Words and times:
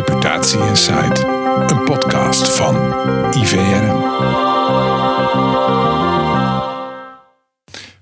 Reputatie 0.00 0.58
Insight, 0.58 1.18
een 1.70 1.84
podcast 1.84 2.48
van 2.48 2.76
IVRM. 3.32 4.00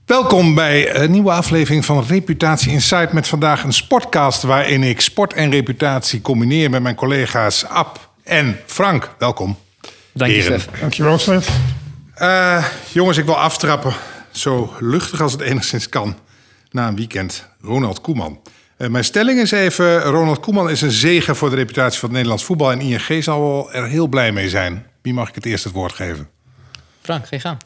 Welkom 0.05 0.55
bij 0.55 0.95
een 0.95 1.11
nieuwe 1.11 1.31
aflevering 1.31 1.85
van 1.85 2.05
Reputatie 2.09 2.73
Insight 2.73 3.13
met 3.13 3.29
vandaag 3.29 3.65
een 3.65 3.73
sportcast 3.73 4.43
waarin 4.43 4.83
ik 4.83 5.01
sport 5.01 5.33
en 5.33 5.51
reputatie 5.51 6.21
combineer 6.21 6.71
met 6.71 6.83
mijn 6.83 6.95
collega's 6.95 7.65
Ab 7.65 8.11
en 8.25 8.57
Frank. 8.67 9.15
Welkom. 9.19 9.59
Dank 10.13 10.33
je. 10.33 10.43
Stef. 10.43 10.69
Dankjewel, 10.81 11.19
Stef. 11.19 11.51
Eh, 12.15 12.65
jongens, 12.93 13.17
ik 13.17 13.25
wil 13.25 13.39
aftrappen, 13.39 13.93
zo 14.31 14.73
luchtig 14.79 15.21
als 15.21 15.33
het 15.33 15.41
enigszins 15.41 15.89
kan, 15.89 16.17
na 16.71 16.89
een 16.89 16.97
weekend. 16.97 17.49
Ronald 17.61 18.01
Koeman. 18.01 18.41
Eh, 18.79 18.89
mijn 18.89 19.05
stelling 19.05 19.41
is 19.41 19.51
even, 19.51 20.01
Ronald 20.01 20.41
Koeman 20.41 20.71
is 20.71 20.81
een 20.81 20.91
zegen 20.91 21.37
voor 21.37 21.51
de 21.51 21.57
reputatie 21.57 21.99
van 21.99 22.09
het 22.09 22.13
Nederlands 22.13 22.45
voetbal... 22.45 22.73
en 22.73 22.81
ING 22.81 23.25
zal 23.25 23.41
wel 23.41 23.73
er 23.73 23.87
heel 23.87 24.07
blij 24.07 24.33
mee 24.33 24.49
zijn. 24.49 24.87
Wie 25.03 25.15
mag 25.15 25.29
ik 25.29 25.35
het 25.35 25.47
eerst 25.47 25.65
het 25.65 25.73
woord 25.73 25.93
geven? 25.93 26.29
Frank, 27.03 27.27
ga 27.27 27.37
je 27.37 27.41
gang. 27.41 27.59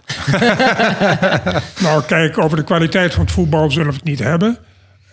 Nou, 1.86 2.02
kijk, 2.02 2.38
over 2.38 2.56
de 2.56 2.64
kwaliteit 2.64 3.14
van 3.14 3.24
het 3.24 3.32
voetbal 3.32 3.70
zullen 3.70 3.88
we 3.88 3.94
het 3.94 4.04
niet 4.04 4.18
hebben. 4.18 4.58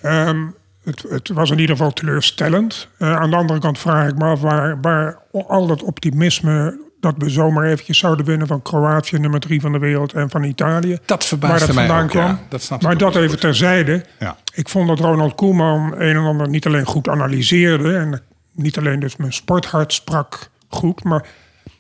Ehm, 0.02 0.46
het, 0.84 1.06
het 1.10 1.30
was 1.30 1.50
in 1.50 1.60
ieder 1.60 1.76
geval 1.76 1.94
teleurstellend. 1.94 2.88
Eh, 2.98 3.16
aan 3.16 3.30
de 3.30 3.36
andere 3.36 3.60
kant 3.60 3.80
vraag 3.80 4.10
ik 4.10 4.18
me 4.18 4.26
af 4.26 4.42
waar, 4.42 4.82
waar 4.82 5.18
al 5.32 5.68
dat 5.68 5.84
optimisme... 5.84 6.88
dat 7.00 7.16
we 7.18 7.30
zomaar 7.30 7.66
eventjes 7.66 7.98
zouden 7.98 8.26
winnen 8.26 8.48
van 8.48 8.62
Kroatië, 8.62 9.18
nummer 9.18 9.40
drie 9.40 9.62
van 9.62 9.72
de 9.72 9.80
wereld... 9.80 10.14
en 10.14 10.30
van 10.30 10.44
Italië. 10.44 10.98
Dat 11.06 11.26
verbaasde 11.26 11.66
dat 11.66 11.76
mij 11.76 11.88
vandaan 11.88 12.04
ook, 12.04 12.10
kwam. 12.10 12.26
ja. 12.26 12.40
Dat 12.50 12.82
maar 12.82 12.98
dat 12.98 13.16
even 13.16 13.30
goed. 13.30 13.42
terzijde. 13.42 14.06
Ja. 14.20 14.38
Ik 14.54 14.70
vond 14.70 14.88
dat 14.88 15.00
Ronald 15.00 15.36
Koeman 15.36 15.94
een 15.94 16.16
en 16.16 16.24
ander 16.24 16.50
niet 16.50 16.66
alleen 16.66 16.86
goed 16.86 17.08
analyseerde... 17.08 17.96
en 17.96 18.22
niet 18.54 18.78
alleen 18.78 19.00
dus 19.00 19.16
mijn 19.16 19.34
sporthart 19.34 19.94
sprak 19.94 20.50
goed... 20.68 21.04
maar 21.04 21.26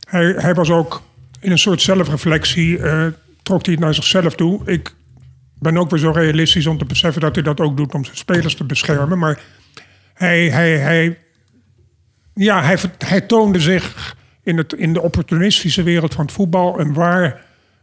hij, 0.09 0.33
hij 0.38 0.53
was 0.53 0.69
ook 0.69 1.02
in 1.39 1.51
een 1.51 1.59
soort 1.59 1.81
zelfreflectie... 1.81 2.77
eh, 2.77 3.05
trok 3.44 3.66
hij 3.66 3.73
het 3.73 3.83
naar 3.83 3.94
zichzelf 3.94 4.35
toe. 4.35 4.61
Ik 4.66 4.95
ben 5.59 5.77
ook 5.77 5.89
weer 5.89 5.99
zo 5.99 6.11
realistisch 6.11 6.67
om 6.67 6.77
te 6.77 6.85
beseffen 6.85 7.22
dat 7.22 7.35
hij 7.35 7.44
dat 7.44 7.59
ook 7.59 7.77
doet... 7.77 7.94
om 7.94 8.03
zijn 8.05 8.17
spelers 8.17 8.55
te 8.55 8.63
beschermen. 8.63 9.17
Maar 9.17 9.39
hij, 10.13 10.49
hij, 10.49 10.77
hij, 10.77 11.17
ja, 12.33 12.63
hij, 12.63 12.77
hij 12.97 13.22
toonde 13.22 13.59
zich 13.59 14.17
in, 14.50 14.58
het, 14.58 14.73
in 14.73 14.94
de 14.94 15.02
opportunistische 15.02 15.83
wereld 15.83 16.14
van 16.14 16.25
het 16.25 16.33
voetbal... 16.33 16.80
een 16.80 16.94
waar 16.94 17.42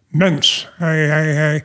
mens. 0.08 0.70
Hij, 0.76 1.06
hij, 1.06 1.34
hij, 1.34 1.64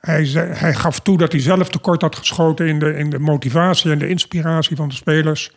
hij, 0.00 0.26
zei- 0.26 0.52
hij 0.52 0.74
gaf 0.74 1.00
toe 1.00 1.18
dat 1.18 1.32
hij 1.32 1.40
zelf 1.40 1.68
tekort 1.68 2.02
had 2.02 2.16
geschoten 2.16 2.66
in 2.66 2.78
de, 2.78 2.96
in 2.96 3.10
de 3.10 3.18
motivatie 3.18 3.90
en 3.90 3.98
de 3.98 4.08
inspiratie 4.08 4.76
van 4.76 4.88
de 4.88 4.94
spelers. 4.94 5.50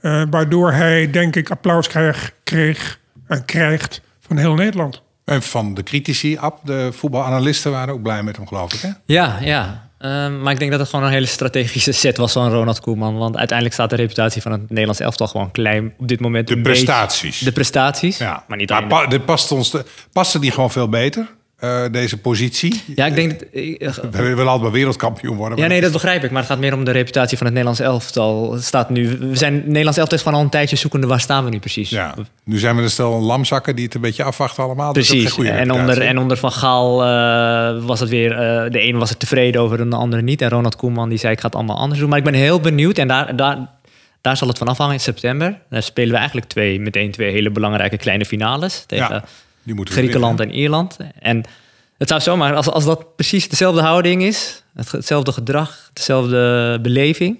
Eh, 0.00 0.22
waardoor 0.30 0.72
hij, 0.72 1.10
denk 1.10 1.36
ik, 1.36 1.50
applaus 1.50 1.88
kreeg, 1.88 2.32
kreeg 2.44 2.98
en 3.26 3.44
krijgt 3.44 4.00
van 4.20 4.36
heel 4.36 4.54
Nederland. 4.54 5.02
En 5.24 5.42
van 5.42 5.74
de 5.74 5.82
critici, 5.82 6.36
Ab, 6.36 6.60
de 6.64 6.88
voetbalanalisten 6.92 7.70
waren 7.70 7.94
ook 7.94 8.02
blij 8.02 8.22
met 8.22 8.36
hem, 8.36 8.46
geloof 8.46 8.74
ik. 8.74 8.80
Hè? 8.80 8.90
Ja, 9.04 9.38
ja. 9.40 9.87
Ehm, 9.98 10.42
maar 10.42 10.52
ik 10.52 10.58
denk 10.58 10.70
dat 10.70 10.80
het 10.80 10.88
gewoon 10.88 11.04
een 11.04 11.10
hele 11.12 11.26
strategische 11.26 11.92
set 11.92 12.16
was 12.16 12.32
van 12.32 12.50
Ronald 12.50 12.80
Koeman. 12.80 13.16
Want 13.16 13.36
uiteindelijk 13.36 13.76
staat 13.78 13.90
de 13.90 13.96
reputatie 13.96 14.42
van 14.42 14.52
het 14.52 14.68
Nederlands 14.68 15.00
elftal 15.00 15.26
gewoon 15.26 15.50
klein 15.50 15.94
op 15.98 16.08
dit 16.08 16.20
moment. 16.20 16.48
De 16.48 16.54
beetje- 16.54 16.70
prestaties. 16.70 17.38
de 17.38 17.52
prestaties. 17.52 18.18
Ja. 18.18 18.44
Maar 18.48 18.56
niet 18.56 18.70
maar 18.70 18.78
alleen. 18.84 19.08
pa- 19.08 19.18
past 19.18 19.52
ons, 19.52 19.70
de- 19.70 19.84
paste 20.12 20.38
die 20.38 20.50
gewoon 20.50 20.70
veel 20.70 20.88
beter, 20.88 21.26
eh, 21.58 21.82
deze 21.90 22.16
positie? 22.18 22.82
ja, 22.94 23.06
ik 23.06 23.14
denk... 23.14 23.30
dat- 23.30 23.48
eh, 23.52 23.86
eh, 23.86 23.94
We 24.10 24.22
willen 24.22 24.44
altijd 24.46 24.60
wel 24.62 24.70
wereldkampioen 24.70 25.36
worden. 25.36 25.54
Ja, 25.56 25.60
maar 25.62 25.70
nee, 25.72 25.80
dat 25.80 25.92
dat 25.92 26.02
begrijp 26.02 26.24
ik. 26.24 26.30
Maar 26.30 26.40
het 26.42 26.50
gaat 26.50 26.60
meer 26.60 26.74
om 26.74 26.84
de 26.84 26.90
reputatie 26.90 27.36
van 27.36 27.46
het 27.46 27.54
Nederlands 27.56 27.80
elftal. 27.80 28.52
Het 28.52 28.64
staat 28.64 28.90
nu, 28.90 29.16
we 29.18 29.36
zijn, 29.36 29.54
het 29.54 29.66
Nederlands 29.66 29.98
elftal 29.98 30.16
is 30.18 30.22
gewoon 30.22 30.38
al 30.38 30.44
een 30.44 30.50
tijdje 30.50 30.76
zoekende. 30.76 31.06
Waar 31.06 31.20
staan 31.20 31.44
we 31.44 31.50
nu 31.50 31.58
precies? 31.58 31.90
Ja, 31.90 32.14
nu 32.44 32.58
zijn 32.58 32.76
we 32.76 32.82
er 32.82 32.90
stel 32.90 33.20
lamzakken 33.20 33.76
die 33.76 33.84
het 33.84 33.94
een 33.94 34.00
beetje 34.00 34.22
afwachten 34.22 34.62
allemaal. 34.64 34.92
Dus 34.92 35.06
dat 35.08 35.16
Precies. 35.16 35.34
goede 35.34 35.50
En 35.50 35.72
onder, 35.72 36.00
en 36.02 36.18
onder 36.18 36.36
Van 36.36 36.52
Gaal 36.52 36.96
was 37.86 38.00
het 38.00 38.08
weer... 38.08 38.30
de 38.70 38.78
ene 38.78 38.98
was 38.98 39.10
er 39.10 39.16
tevreden 39.16 39.60
over 39.60 39.80
en 39.80 39.90
de 39.90 39.96
andere 39.96 40.22
niet. 40.22 40.42
En 40.42 40.48
Ronald 40.48 40.76
Koeman 40.76 41.08
die 41.08 41.18
zei, 41.18 41.32
ik 41.32 41.40
ga 41.40 41.46
het 41.46 41.54
allemaal 41.56 41.76
anders 41.78 42.00
doen. 42.00 42.08
Maar 42.08 42.18
ik 42.18 42.24
ben 42.24 42.34
heel 42.34 42.60
benieuwd. 42.60 42.98
En 42.98 43.08
daar, 43.08 43.36
daar, 43.36 43.58
daar 44.20 44.36
zal 44.36 44.48
het 44.48 44.58
van 44.58 44.68
afhangen 44.68 44.94
in 44.94 45.00
september. 45.00 45.58
Dan 45.70 45.82
spelen 45.82 46.10
we 46.10 46.16
eigenlijk 46.16 46.46
twee, 46.48 46.80
meteen 46.80 47.10
twee 47.10 47.32
hele 47.32 47.50
belangrijke 47.50 47.96
kleine 47.96 48.24
finales. 48.24 48.84
Tegen 48.86 49.14
Ja, 49.14 49.24
Griekenland 49.76 50.40
en 50.40 50.54
Ierland. 50.54 50.96
En 51.20 51.44
het 51.98 52.08
zou 52.08 52.20
zomaar, 52.20 52.54
als, 52.54 52.68
als 52.70 52.84
dat 52.84 53.16
precies 53.16 53.48
dezelfde 53.48 53.80
houding 53.80 54.22
is... 54.22 54.62
het- 54.74 54.90
hetzelfde 54.92 55.32
gedrag, 55.32 55.90
dezelfde 55.92 56.78
beleving... 56.82 57.38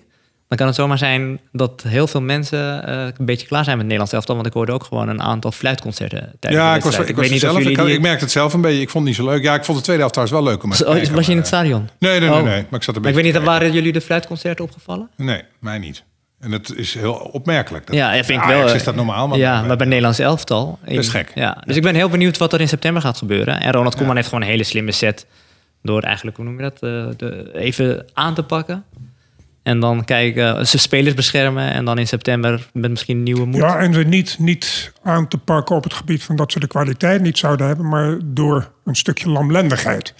dan 0.48 0.58
kan 0.58 0.66
het 0.66 0.76
zomaar 0.76 0.98
zijn 0.98 1.40
dat 1.52 1.84
heel 1.88 2.06
veel 2.06 2.20
mensen 2.20 2.86
eh, 2.86 3.06
een 3.18 3.24
beetje 3.26 3.46
klaar 3.46 3.64
zijn 3.64 3.76
met 3.76 3.86
het 3.86 3.94
Nederlands 3.94 4.12
elftal. 4.12 4.34
Want 4.34 4.46
ik 4.46 4.52
hoorde 4.52 4.72
ook 4.72 4.84
gewoon 4.84 5.08
een 5.08 5.22
aantal 5.22 5.52
fluitconcerten 5.52 6.32
tijdens 6.40 6.62
Ja, 6.62 6.70
de 6.72 6.78
ik 6.78 6.84
was, 6.84 6.98
ik, 6.98 7.06
was 7.06 7.16
weet 7.16 7.30
niet 7.30 7.40
zelf, 7.40 7.56
of 7.56 7.62
ik, 7.62 7.76
die- 7.78 7.92
ik 7.92 8.00
merkte 8.00 8.24
het 8.24 8.32
zelf 8.32 8.52
een 8.54 8.60
beetje. 8.60 8.80
Ik 8.80 8.90
vond 8.90 9.06
het 9.08 9.16
niet 9.16 9.26
zo 9.26 9.32
leuk. 9.32 9.42
Ja, 9.42 9.54
ik 9.54 9.64
vond 9.64 9.78
de 9.78 9.84
tweede 9.84 10.02
helft 10.02 10.14
trouwens 10.16 10.40
wel 10.40 10.48
leuk 10.52 10.62
om 10.62 10.70
te 10.70 10.86
Oh, 11.10 11.14
was 11.14 11.26
je 11.26 11.32
in 11.32 11.38
het 11.38 11.46
stadion? 11.46 11.88
Nee, 11.98 12.20
nee, 12.20 12.28
nee, 12.28 12.38
Oh. 12.38 12.44
nee. 12.44 12.66
Maar 12.70 12.78
ik 12.78 12.82
zat 12.82 12.96
een 12.96 13.00
Maar 13.00 13.10
ik 13.10 13.16
weet 13.16 13.34
niet, 13.34 13.42
waren 13.44 13.72
jullie 13.72 13.92
de 13.92 14.00
fluitconcerten 14.00 14.64
opgevallen? 14.64 15.10
Nee, 15.16 15.42
mij 15.58 15.78
niet. 15.78 16.04
En 16.40 16.50
dat 16.50 16.74
is 16.74 16.94
heel 16.94 17.14
opmerkelijk. 17.14 17.86
Dat, 17.86 17.96
Ja, 17.96 18.12
ja, 18.12 18.24
vind 18.24 18.40
ik 18.40 18.46
wel. 18.46 18.74
is 18.74 18.84
dat 18.84 18.94
normaal, 18.94 19.28
maar, 19.28 19.38
ja, 19.38 19.62
maar 19.62 19.76
bij 19.76 19.86
Nederlands 19.86 20.18
elftal. 20.18 20.78
Dat 20.84 20.94
is 20.94 21.08
gek. 21.08 21.32
Ja, 21.34 21.62
dus 21.66 21.76
ik 21.76 21.82
ben 21.82 21.94
heel 21.94 22.08
benieuwd 22.08 22.38
wat 22.38 22.52
er 22.52 22.60
in 22.60 22.68
september 22.68 23.02
gaat 23.02 23.16
gebeuren. 23.16 23.60
En 23.60 23.72
Ronald 23.72 23.96
Koeman 23.96 24.16
heeft 24.16 24.28
gewoon 24.28 24.42
een 24.42 24.48
hele 24.50 24.64
slimme 24.64 24.92
set. 24.92 25.26
Door 25.82 26.02
eigenlijk, 26.02 26.36
hoe 26.36 26.46
noem 26.46 26.56
je 26.56 26.62
dat, 26.62 26.82
eh, 26.82 27.06
de, 27.16 27.50
even 27.54 28.06
aan 28.12 28.34
te 28.34 28.42
pakken. 28.42 28.84
En 29.62 29.80
dan 29.80 30.04
kijken, 30.04 30.66
zijn 30.66 30.82
spelers 30.82 31.14
beschermen. 31.14 31.72
En 31.72 31.84
dan 31.84 31.98
in 31.98 32.06
september 32.06 32.68
met 32.72 32.90
misschien 32.90 33.22
nieuwe 33.22 33.44
moed. 33.46 33.60
Ja, 33.60 33.78
en 33.78 33.94
ze 33.94 34.00
niet, 34.00 34.36
niet 34.38 34.92
aan 35.02 35.28
te 35.28 35.38
pakken 35.38 35.76
op 35.76 35.84
het 35.84 35.94
gebied 35.94 36.22
van 36.22 36.36
dat 36.36 36.52
ze 36.52 36.60
de 36.60 36.66
kwaliteit 36.66 37.22
niet 37.22 37.38
zouden 37.38 37.66
hebben, 37.66 37.88
maar 37.88 38.18
door 38.24 38.70
een 38.84 38.96
stukje 38.96 39.30
lamlendigheid. 39.30 40.14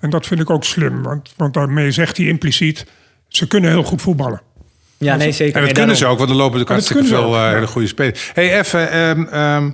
En 0.00 0.10
dat 0.10 0.26
vind 0.26 0.40
ik 0.40 0.50
ook 0.50 0.64
slim, 0.64 1.02
want, 1.02 1.32
want 1.36 1.54
daarmee 1.54 1.90
zegt 1.90 2.16
hij 2.16 2.26
impliciet, 2.26 2.86
ze 3.28 3.46
kunnen 3.46 3.70
heel 3.70 3.82
goed 3.82 4.02
voetballen. 4.02 4.42
Ja, 5.02 5.16
nee, 5.16 5.32
zeker. 5.32 5.54
En 5.54 5.60
dat 5.60 5.62
Nee, 5.62 5.72
kunnen 5.72 5.96
ze 5.96 6.06
ook, 6.06 6.18
want 6.18 6.30
er 6.30 6.36
lopen 6.36 6.58
natuurlijk 6.58 6.86
dat 6.86 6.96
hartstikke 6.98 7.24
veel 7.24 7.46
eh, 7.46 7.52
hele 7.52 7.66
goede 7.66 7.86
spelers. 7.86 8.30
hey, 8.34 8.58
even, 8.58 8.90
ehm, 8.90 9.24
ehm, 9.24 9.70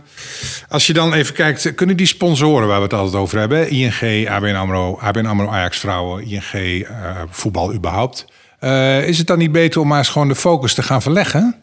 als 0.69 0.87
je 0.87 0.93
dan 0.93 1.12
even 1.12 1.34
kijkt, 1.34 1.75
kunnen 1.75 1.97
die 1.97 2.06
sponsoren 2.06 2.69
waar 2.69 2.77
we 2.77 2.83
het 2.83 2.93
altijd 2.93 3.15
over 3.22 3.38
hebben, 3.38 3.71
ING, 3.71 4.28
ABN 4.28 4.55
AMRO, 4.55 4.99
ABN 5.00 5.27
AMRO 5.27 5.49
Ajax 5.49 5.78
vrouwen, 5.78 6.25
ING 6.25 6.53
eh, 6.53 6.87
voetbal 7.31 7.75
überhaupt, 7.75 8.27
eh, 8.59 9.09
is 9.09 9.19
het 9.19 9.27
dan 9.27 9.38
niet 9.38 9.53
beter 9.53 9.81
om 9.81 9.88
maar 9.88 9.99
eens 9.99 10.09
gewoon 10.09 10.28
de 10.28 10.34
focus 10.34 10.75
te 10.75 10.83
gaan 10.83 11.03
verleggen 11.03 11.56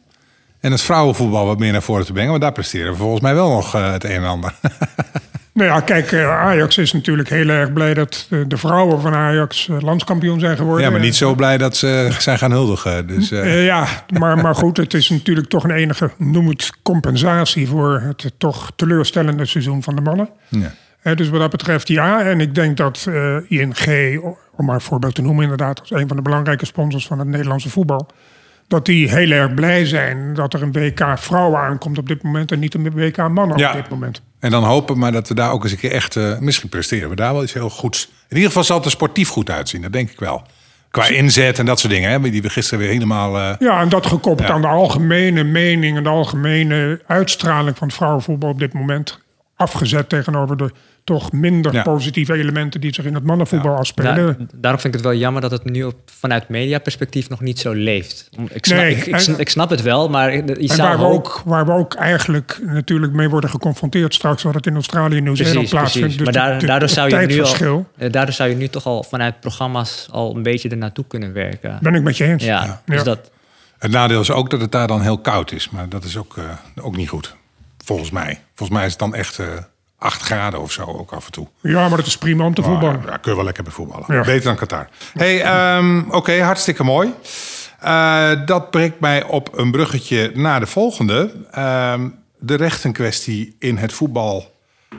en 0.60 0.72
het 0.72 0.82
vrouwenvoetbal 0.82 1.46
wat 1.46 1.60
meer 1.60 1.72
naar 1.72 1.82
voren 1.82 2.06
te 2.06 2.12
brengen? 2.12 2.30
Want 2.30 2.42
daar 2.42 2.52
presteren 2.52 2.92
we 2.92 2.98
volgens 2.98 3.22
mij 3.22 3.34
wel 3.34 3.50
nog 3.50 3.72
het 3.72 4.04
een 4.04 4.12
en 4.12 4.24
ander. 4.24 4.54
Nou 5.56 5.70
ja, 5.70 5.80
kijk, 5.80 6.12
eh, 6.12 6.30
Ajax 6.30 6.78
is 6.78 6.94
natuurlijk 6.94 7.30
heel 7.30 7.50
erg 7.50 7.74
blij 7.74 7.94
dat 7.94 8.28
eh, 8.30 8.40
de 8.48 8.58
vrouwen 8.58 9.02
van 9.02 9.14
Ajax 9.14 9.70
eh, 9.70 9.80
landskampioen 9.80 10.40
zijn 10.40 10.58
geworden. 10.58 10.86
ja, 10.86 10.92
maar 10.92 11.00
niet 11.00 11.16
zo 11.16 11.36
blij 11.36 11.58
dat 11.58 11.78
ze 11.78 12.16
zijn 12.20 12.38
gaan 12.38 12.52
huldigen. 12.52 13.08
Dus, 13.08 13.30
ja, 13.30 13.88
maar, 14.20 14.38
maar 14.38 14.56
goed, 14.56 14.78
het 14.78 14.94
is 14.94 15.10
natuurlijk 15.10 15.48
toch 15.48 15.64
een 15.64 15.72
enige, 15.72 16.12
noem 16.18 16.48
het 16.48 16.70
compensatie 16.84 17.68
voor 17.68 18.02
het 18.06 18.32
toch 18.38 18.72
teleurstellende 18.76 19.46
seizoen 19.46 19.84
van 19.84 19.96
de 19.96 20.02
mannen. 20.02 20.30
ja. 20.50 20.72
Dus 21.14 21.30
wat 21.30 21.40
dat 21.40 21.52
betreft 21.52 21.88
ja. 21.88 22.22
En 22.22 22.40
ik 22.40 22.56
denk 22.56 22.78
dat 22.78 23.06
eh, 23.10 23.38
ING, 23.48 24.20
om 24.56 24.66
maar 24.66 24.76
een 24.76 24.82
voorbeeld 24.82 25.16
te 25.16 25.22
noemen, 25.22 25.44
inderdaad, 25.44 25.80
als 25.80 25.92
een 25.92 26.08
van 26.08 26.18
de 26.18 26.24
belangrijke 26.24 26.66
sponsors 26.66 27.08
van 27.08 27.20
het 27.20 27.28
Nederlandse 27.28 27.70
voetbal. 27.70 28.08
Dat 28.68 28.86
die 28.86 29.10
heel 29.10 29.32
erg 29.32 29.54
blij 29.54 29.86
zijn 29.86 30.34
dat 30.34 30.54
er 30.54 30.62
een 30.62 30.72
WK 30.72 31.06
vrouwen 31.16 31.60
aankomt 31.60 31.98
op 31.98 32.08
dit 32.08 32.24
moment 32.24 32.52
en 32.52 32.60
niet 32.60 32.74
een 32.74 32.92
WK 32.92 33.18
mannen 33.18 33.58
Ja. 33.58 33.70
op 33.70 33.76
dit 33.76 33.90
moment. 33.90 34.22
En 34.46 34.52
dan 34.52 34.64
hopen 34.64 34.98
maar 34.98 35.12
dat 35.12 35.28
we 35.28 35.34
daar 35.34 35.52
ook 35.52 35.64
eens 35.64 35.72
een 35.72 35.78
keer 35.78 35.92
echt... 35.92 36.16
eh, 36.16 36.38
misschien 36.40 36.70
presteren 36.70 37.10
we 37.10 37.16
daar 37.16 37.34
wel 37.34 37.44
iets 37.44 37.54
heel 37.54 37.70
goeds. 37.70 38.10
In 38.30 38.36
ieder 38.36 38.48
geval 38.48 38.64
zal 38.64 38.76
het 38.76 38.86
er 38.86 38.92
sportief 38.92 39.30
goed 39.30 39.50
uitzien. 39.50 39.82
Dat 39.82 39.94
denk 39.94 40.10
ik 40.10 40.20
wel. 40.20 40.44
Qua 40.92 41.08
inzet 41.08 41.60
en 41.60 41.66
dat 41.66 41.80
soort 41.80 41.94
dingen. 41.94 42.10
Hè, 42.10 42.20
die 42.30 42.42
we 42.42 42.50
gisteren 42.50 42.80
weer 42.80 42.90
helemaal... 42.94 43.38
eh, 43.38 43.56
Ja, 43.60 43.82
en 43.82 43.90
dat 43.90 44.06
gekoppeld 44.06 44.48
Ja. 44.48 44.54
aan 44.54 44.62
de 44.62 44.68
algemene 44.68 45.44
mening 45.44 45.98
en 45.98 46.04
de 46.04 46.10
algemene 46.10 47.02
uitstraling 47.08 47.78
van 47.78 47.88
het 47.88 47.96
vrouwenvoetbal 47.96 48.50
op 48.50 48.60
dit 48.60 48.74
moment. 48.74 49.20
Afgezet 49.58 50.10
tegenover 50.10 50.58
de 50.58 50.72
toch 51.04 51.32
minder 51.32 51.74
Ja. 51.74 51.82
positieve 51.84 52.34
elementen 52.34 52.82
die 52.82 52.94
zich 52.94 53.06
in 53.06 53.14
het 53.14 53.24
mannenvoetbal 53.24 53.76
afspelen. 53.76 54.16
Daar- 54.16 54.36
daarom 54.56 54.82
vind 54.82 54.94
ik 54.96 55.00
het 55.00 55.10
wel 55.10 55.20
jammer 55.20 55.42
dat 55.42 55.52
het 55.52 55.64
nu 55.64 55.84
op, 55.84 55.96
vanuit 56.06 56.50
mediaperspectief 56.50 57.30
nog 57.30 57.42
niet 57.42 57.60
zo 57.60 57.72
leeft. 57.74 58.30
Ik 58.54 58.66
snap, 58.66 58.78
Nee, 58.80 58.96
ik, 58.96 59.06
ik, 59.06 59.14
en- 59.14 59.20
snap, 59.20 59.40
ik 59.40 59.50
snap 59.50 59.70
het 59.70 59.82
wel, 59.82 60.10
maar 60.10 60.34
je 60.34 60.42
En 60.44 60.68
zou 60.68 60.82
waar 60.88 60.98
we, 60.98 61.04
ook, 61.06 61.42
waar 61.46 61.66
we 61.66 61.72
ook 61.72 61.94
eigenlijk 61.94 62.60
natuurlijk 62.66 63.14
mee 63.14 63.30
worden 63.30 63.50
geconfronteerd 63.50 64.14
straks, 64.14 64.44
wat 64.44 64.54
het 64.54 64.66
in 64.66 64.74
Australië 64.74 65.18
en 65.18 65.24
Nieuw-Zeeland 65.24 65.70
plaatsvindt. 65.70 66.08
precies. 66.16 66.18
Dus 66.34 66.36
maar 66.36 66.50
daar, 66.50 66.60
de- 66.60 66.66
daardoor, 66.66 66.90
zou 66.90 67.10
je 67.10 67.26
nu 67.28 67.42
al, 67.42 67.86
eh, 67.98 68.12
daardoor 68.12 68.34
zou 68.34 68.50
je 68.50 68.56
nu 68.56 68.68
toch 68.68 68.86
al 68.86 69.04
vanuit 69.04 69.40
programma's 69.40 70.08
al 70.12 70.36
een 70.36 70.44
beetje 70.44 70.70
er 70.70 70.78
naartoe 70.78 71.06
kunnen 71.08 71.34
werken. 71.34 71.78
ben 71.82 71.96
ik 71.96 72.02
met 72.04 72.18
je 72.18 72.24
eens. 72.26 72.44
Ja, 72.44 72.82
dus 72.86 72.98
Ja. 72.98 73.04
dat... 73.04 73.32
Het 73.78 73.92
nadeel 73.92 74.22
is 74.22 74.32
ook 74.32 74.50
dat 74.50 74.62
het 74.62 74.72
daar 74.72 74.88
dan 74.88 75.02
heel 75.02 75.18
koud 75.18 75.52
is. 75.52 75.70
Maar 75.70 75.90
dat 75.90 76.04
is 76.04 76.18
ook, 76.18 76.38
eh, 76.38 76.44
ook 76.86 76.96
niet 76.98 77.10
goed. 77.10 77.36
Volgens 77.86 78.12
mij. 78.12 78.42
Volgens 78.56 78.78
mij 78.78 78.86
is 78.86 78.92
het 78.92 79.00
dan 79.00 79.16
echt 79.16 79.40
eh 79.40 79.48
8 79.98 80.22
graden 80.22 80.62
of 80.62 80.72
zo 80.72 80.84
ook 80.84 81.12
af 81.12 81.26
en 81.26 81.32
toe. 81.32 81.48
Ja, 81.62 81.88
maar 81.88 81.98
dat 81.98 82.06
is 82.06 82.18
prima 82.18 82.46
om 82.46 82.54
te 82.54 82.64
voetballen. 82.64 83.02
Ja, 83.06 83.18
kun 83.18 83.32
je 83.32 83.36
wel 83.36 83.46
lekker 83.46 83.64
bij 83.64 83.72
voetballen. 83.72 84.06
Ja. 84.08 84.22
Beter 84.22 84.44
dan 84.44 84.56
Qatar. 84.56 84.90
Hey, 85.14 85.42
ehm, 85.42 86.02
oké, 86.10 86.42
hartstikke 86.42 86.84
mooi. 86.84 87.14
Eh, 87.80 88.32
dat 88.46 88.72
brengt 88.72 89.00
mij 89.00 89.24
op 89.24 89.58
een 89.58 89.72
bruggetje 89.72 90.32
naar 90.34 90.60
de 90.60 90.66
volgende. 90.66 91.34
Ehm, 91.52 92.10
de 92.40 92.56
rechtenkwestie 92.56 93.56
in 93.60 93.78
het 93.78 93.94
voetbal 93.94 94.54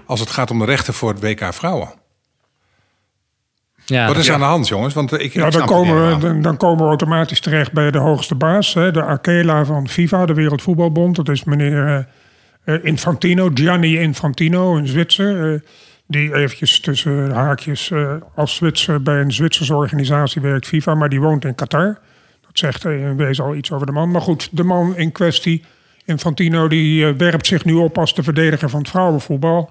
als 0.07 0.21
het 0.21 0.31
gaat 0.31 0.51
om 0.51 0.59
de 0.59 0.65
rechten 0.65 0.95
voor 0.95 1.09
het 1.09 1.21
WK 1.21 1.55
vrouwen. 1.55 1.89
Ja, 3.85 4.07
Wat 4.07 4.17
is 4.17 4.31
aan 4.31 4.41
de 4.41 4.45
hand, 4.47 4.69
jongens? 4.69 4.95
Want 4.95 5.13
eh, 5.13 5.25
ik, 5.25 5.33
Ja, 5.33 5.47
ik 5.47 5.53
dan 5.53 5.67
komen, 5.67 6.11
we, 6.11 6.19
dan, 6.19 6.43
dan 6.43 6.57
komen 6.57 6.83
we 6.83 6.89
automatisch 6.89 7.41
terecht 7.41 7.73
bij 7.73 7.91
de 7.91 7.99
hoogste 7.99 8.35
baas. 8.35 8.75
Hè, 8.75 8.91
de 8.91 9.03
Akela 9.03 9.65
van 9.65 9.89
FIFA, 9.89 10.27
de 10.27 10.35
Wereldvoetbalbond. 10.35 11.17
Dat 11.17 11.29
is 11.29 11.45
meneer 11.45 12.09
Infantino, 12.83 13.51
Gianni 13.55 13.99
Infantino, 13.99 14.77
een 14.77 14.87
Zwitser. 14.87 15.53
eh, 15.53 15.61
die 16.07 16.35
eventjes 16.35 16.81
tussen 16.81 17.31
haakjes 17.31 17.91
eh, 17.91 18.15
als 18.35 18.55
Zwitser 18.55 19.03
bij 19.03 19.21
een 19.21 19.33
Zwitserse 19.33 19.75
organisatie 19.75 20.43
werkt, 20.43 20.67
FIFA. 20.67 20.95
Maar 20.95 21.09
die 21.09 21.21
woont 21.21 21.45
in 21.45 21.55
Qatar. 21.55 21.99
Dat 22.41 22.59
zegt 22.59 22.85
eh, 22.85 23.01
in 23.01 23.17
wezen 23.17 23.45
al 23.45 23.55
iets 23.55 23.73
over 23.73 23.87
de 23.87 23.93
man. 23.93 24.11
Maar 24.11 24.21
goed, 24.21 24.49
de 24.53 24.65
man 24.65 24.97
in 24.97 25.13
kwestie, 25.13 25.65
Infantino, 26.05 26.69
die 26.69 27.07
eh, 27.07 27.15
werpt 27.17 27.47
zich 27.47 27.65
nu 27.65 27.73
op 27.73 27.99
als 27.99 28.15
de 28.15 28.23
verdediger 28.23 28.71
van 28.71 28.81
het 28.81 28.89
vrouwenvoetbal. 28.89 29.71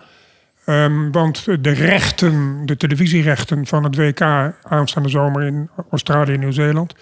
Ehm, 0.65 1.11
want 1.11 1.45
de 1.63 1.71
rechten, 1.71 2.61
de 2.65 2.77
televisierechten 2.77 3.65
van 3.65 3.83
het 3.83 3.95
WK 3.95 4.21
aanstaande 4.63 5.09
zomer 5.09 5.43
in 5.43 5.69
Australië 5.91 6.33
en 6.33 6.39
Nieuw-Zeeland 6.39 6.95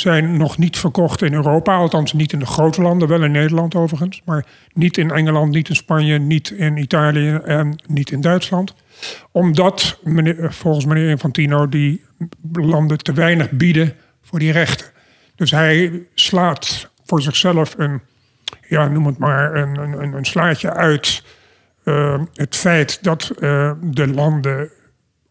zijn 0.00 0.36
nog 0.36 0.58
niet 0.58 0.78
verkocht 0.78 1.22
in 1.22 1.32
Europa. 1.32 1.76
Althans 1.76 2.12
niet 2.12 2.32
in 2.32 2.38
de 2.38 2.46
grote 2.46 2.82
landen, 2.82 3.08
wel 3.08 3.24
in 3.24 3.30
Nederland 3.30 3.74
overigens. 3.74 4.22
Maar 4.24 4.46
niet 4.72 4.98
in 4.98 5.10
Engeland, 5.10 5.52
niet 5.52 5.68
in 5.68 5.76
Spanje, 5.76 6.18
niet 6.18 6.50
in 6.50 6.76
Italië 6.76 7.40
en 7.44 7.82
niet 7.86 8.10
in 8.10 8.20
Duitsland. 8.20 8.74
Omdat 9.32 9.98
meneer, 10.02 10.52
volgens 10.52 10.84
meneer 10.84 11.08
Infantino 11.08 11.68
die 11.68 12.04
landen 12.52 12.98
te 12.98 13.12
weinig 13.12 13.50
bieden 13.50 13.94
voor 14.22 14.38
die 14.38 14.52
rechten. 14.52 14.86
Dus 15.34 15.50
hij 15.50 16.02
slaat 16.14 16.90
voor 17.04 17.22
zichzelf 17.22 17.74
een, 17.78 18.00
ja, 18.68 18.88
noem 18.88 19.06
het 19.06 19.18
maar, 19.18 19.54
een, 19.54 19.78
een, 19.78 20.12
een 20.12 20.26
slaatje 20.26 20.72
uit 20.72 21.22
eh, 21.84 22.20
het 22.34 22.56
feit 22.56 23.04
dat 23.04 23.30
eh, 23.30 23.72
de 23.80 24.08
landen 24.08 24.70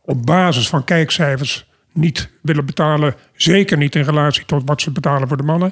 op 0.01 0.25
basis 0.25 0.69
van 0.69 0.83
kijkcijfers 0.83 1.66
niet 1.97 2.29
willen 2.41 2.65
betalen, 2.65 3.15
zeker 3.35 3.77
niet 3.77 3.95
in 3.95 4.03
relatie 4.03 4.45
tot 4.45 4.61
wat 4.65 4.81
ze 4.81 4.91
betalen 4.91 5.27
voor 5.27 5.37
de 5.37 5.43
mannen, 5.43 5.71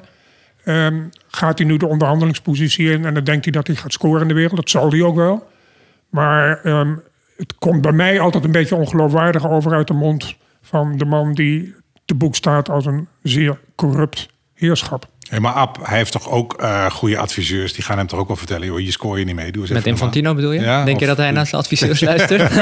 ehm, 0.64 1.02
gaat 1.28 1.58
hij 1.58 1.66
nu 1.66 1.76
de 1.76 1.86
onderhandelingspositie 1.86 2.90
in 2.90 3.04
en 3.04 3.14
dan 3.14 3.24
denkt 3.24 3.44
hij 3.44 3.52
dat 3.52 3.66
hij 3.66 3.76
gaat 3.76 3.92
scoren 3.92 4.22
in 4.22 4.28
de 4.28 4.34
wereld. 4.34 4.56
Dat 4.56 4.70
zal 4.70 4.90
hij 4.90 5.02
ook 5.02 5.16
wel. 5.16 5.50
Maar 6.10 6.60
ehm, 6.62 6.94
het 7.36 7.54
komt 7.54 7.80
bij 7.80 7.92
mij 7.92 8.20
altijd 8.20 8.44
een 8.44 8.52
beetje 8.52 8.74
ongeloofwaardig 8.74 9.48
over 9.48 9.72
uit 9.72 9.86
de 9.86 9.94
mond 9.94 10.36
van 10.62 10.96
de 10.96 11.04
man 11.04 11.32
die 11.32 11.74
te 12.04 12.14
boek 12.14 12.34
staat 12.34 12.68
als 12.68 12.86
een 12.86 13.08
zeer 13.22 13.60
corrupt 13.74 14.28
heerschap. 14.54 15.08
Hey, 15.28 15.40
maar 15.40 15.52
Ab, 15.52 15.78
hij 15.82 15.96
heeft 15.96 16.12
toch 16.12 16.30
ook 16.30 16.54
eh, 16.54 16.90
goede 16.90 17.18
adviseurs. 17.18 17.72
Die 17.72 17.84
gaan 17.84 17.98
hem 17.98 18.06
toch 18.06 18.18
ook 18.18 18.26
wel 18.26 18.36
vertellen... 18.36 18.66
joh, 18.66 18.80
je 18.80 18.90
scoor 18.90 19.18
je 19.18 19.24
niet 19.24 19.34
mee. 19.34 19.52
Doe 19.52 19.62
eens 19.62 19.70
Met 19.70 19.86
Infantino 19.86 20.34
bedoel 20.34 20.52
je? 20.52 20.60
Ja, 20.60 20.84
Denk 20.84 21.00
je 21.00 21.06
dat 21.06 21.16
hij 21.16 21.30
naar 21.30 21.46
zijn 21.46 21.60
adviseurs 21.60 22.00
luistert? 22.10 22.54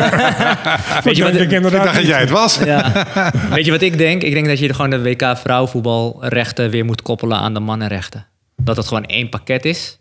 Weet 1.05 1.17
je 1.17 1.23
wat, 1.23 1.33
denk 1.33 1.45
ik 1.45 1.53
inderdaad 1.53 1.85
dacht 1.85 1.97
dat 1.97 2.07
jij 2.07 2.21
het 2.21 2.31
was. 2.31 2.59
ja. 2.65 2.93
Weet 3.51 3.65
je 3.65 3.71
wat 3.71 3.83
ik 3.83 3.99
denk? 3.99 4.23
Ik 4.23 4.33
denk 4.33 4.47
dat 4.47 4.59
je 4.59 4.75
gewoon 4.75 4.91
de 4.91 5.03
WK 5.03 5.37
vrouwenvoetbalrechten 5.37 6.71
weer 6.71 6.85
moet 6.85 7.03
koppelen 7.03 7.39
aan 7.39 7.55
de 7.55 7.61
mannenrechten. 7.61 8.27
Dat 8.57 8.77
het 8.77 8.87
gewoon 8.87 9.05
één 9.05 9.29
pakket 9.29 9.65
is. 9.65 9.99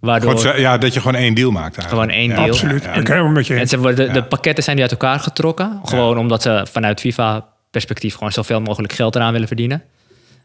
Waardoor 0.00 0.58
ja, 0.60 0.78
dat 0.78 0.94
je 0.94 1.00
gewoon 1.00 1.20
één 1.20 1.34
deal 1.34 1.50
maakt 1.50 1.78
eigenlijk. 1.78 1.88
Gewoon 1.88 2.10
één 2.10 2.28
Ja, 2.28 2.34
deal. 2.34 2.48
Absoluut. 2.48 2.82
ja, 2.84 2.94
Ik 2.94 3.06
helemaal 3.08 3.30
met 3.30 3.46
je 3.46 3.54
En 3.54 3.68
ze 3.68 3.78
worden, 3.78 4.06
de, 4.06 4.12
de 4.12 4.22
pakketten 4.22 4.64
zijn 4.64 4.76
nu 4.76 4.82
uit 4.82 4.90
elkaar 4.90 5.20
getrokken. 5.20 5.80
Gewoon 5.84 6.18
omdat 6.18 6.42
ze 6.42 6.66
vanuit 6.70 7.00
FIFA-perspectief 7.00 8.14
gewoon 8.14 8.32
zoveel 8.32 8.60
mogelijk 8.60 8.92
geld 8.92 9.14
eraan 9.14 9.32
willen 9.32 9.46
verdienen. 9.46 9.82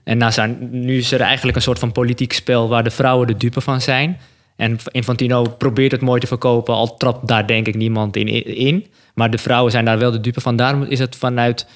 En 0.05 0.57
nu 0.71 0.97
is 0.97 1.11
er 1.11 1.21
eigenlijk 1.21 1.57
een 1.57 1.63
soort 1.63 1.79
van 1.79 1.91
politiek 1.91 2.33
spel 2.33 2.69
waar 2.69 2.83
de 2.83 2.89
vrouwen 2.91 3.27
de 3.27 3.37
dupe 3.37 3.61
van 3.61 3.81
zijn. 3.81 4.17
En 4.55 4.77
Infantino 4.91 5.43
probeert 5.43 5.91
het 5.91 6.01
mooi 6.01 6.19
te 6.19 6.27
verkopen, 6.27 6.73
al 6.73 6.97
trapt 6.97 7.27
daar 7.27 7.47
denk 7.47 7.67
ik 7.67 7.75
niemand 7.75 8.15
in. 8.15 8.27
in. 8.55 8.85
Maar 9.13 9.29
de 9.31 9.37
vrouwen 9.37 9.71
zijn 9.71 9.85
daar 9.85 9.97
wel 9.97 10.11
de 10.11 10.21
dupe 10.21 10.41
van. 10.41 10.55
Daarom 10.55 10.83
is 10.83 10.99
het 10.99 11.15
vanuit, 11.15 11.67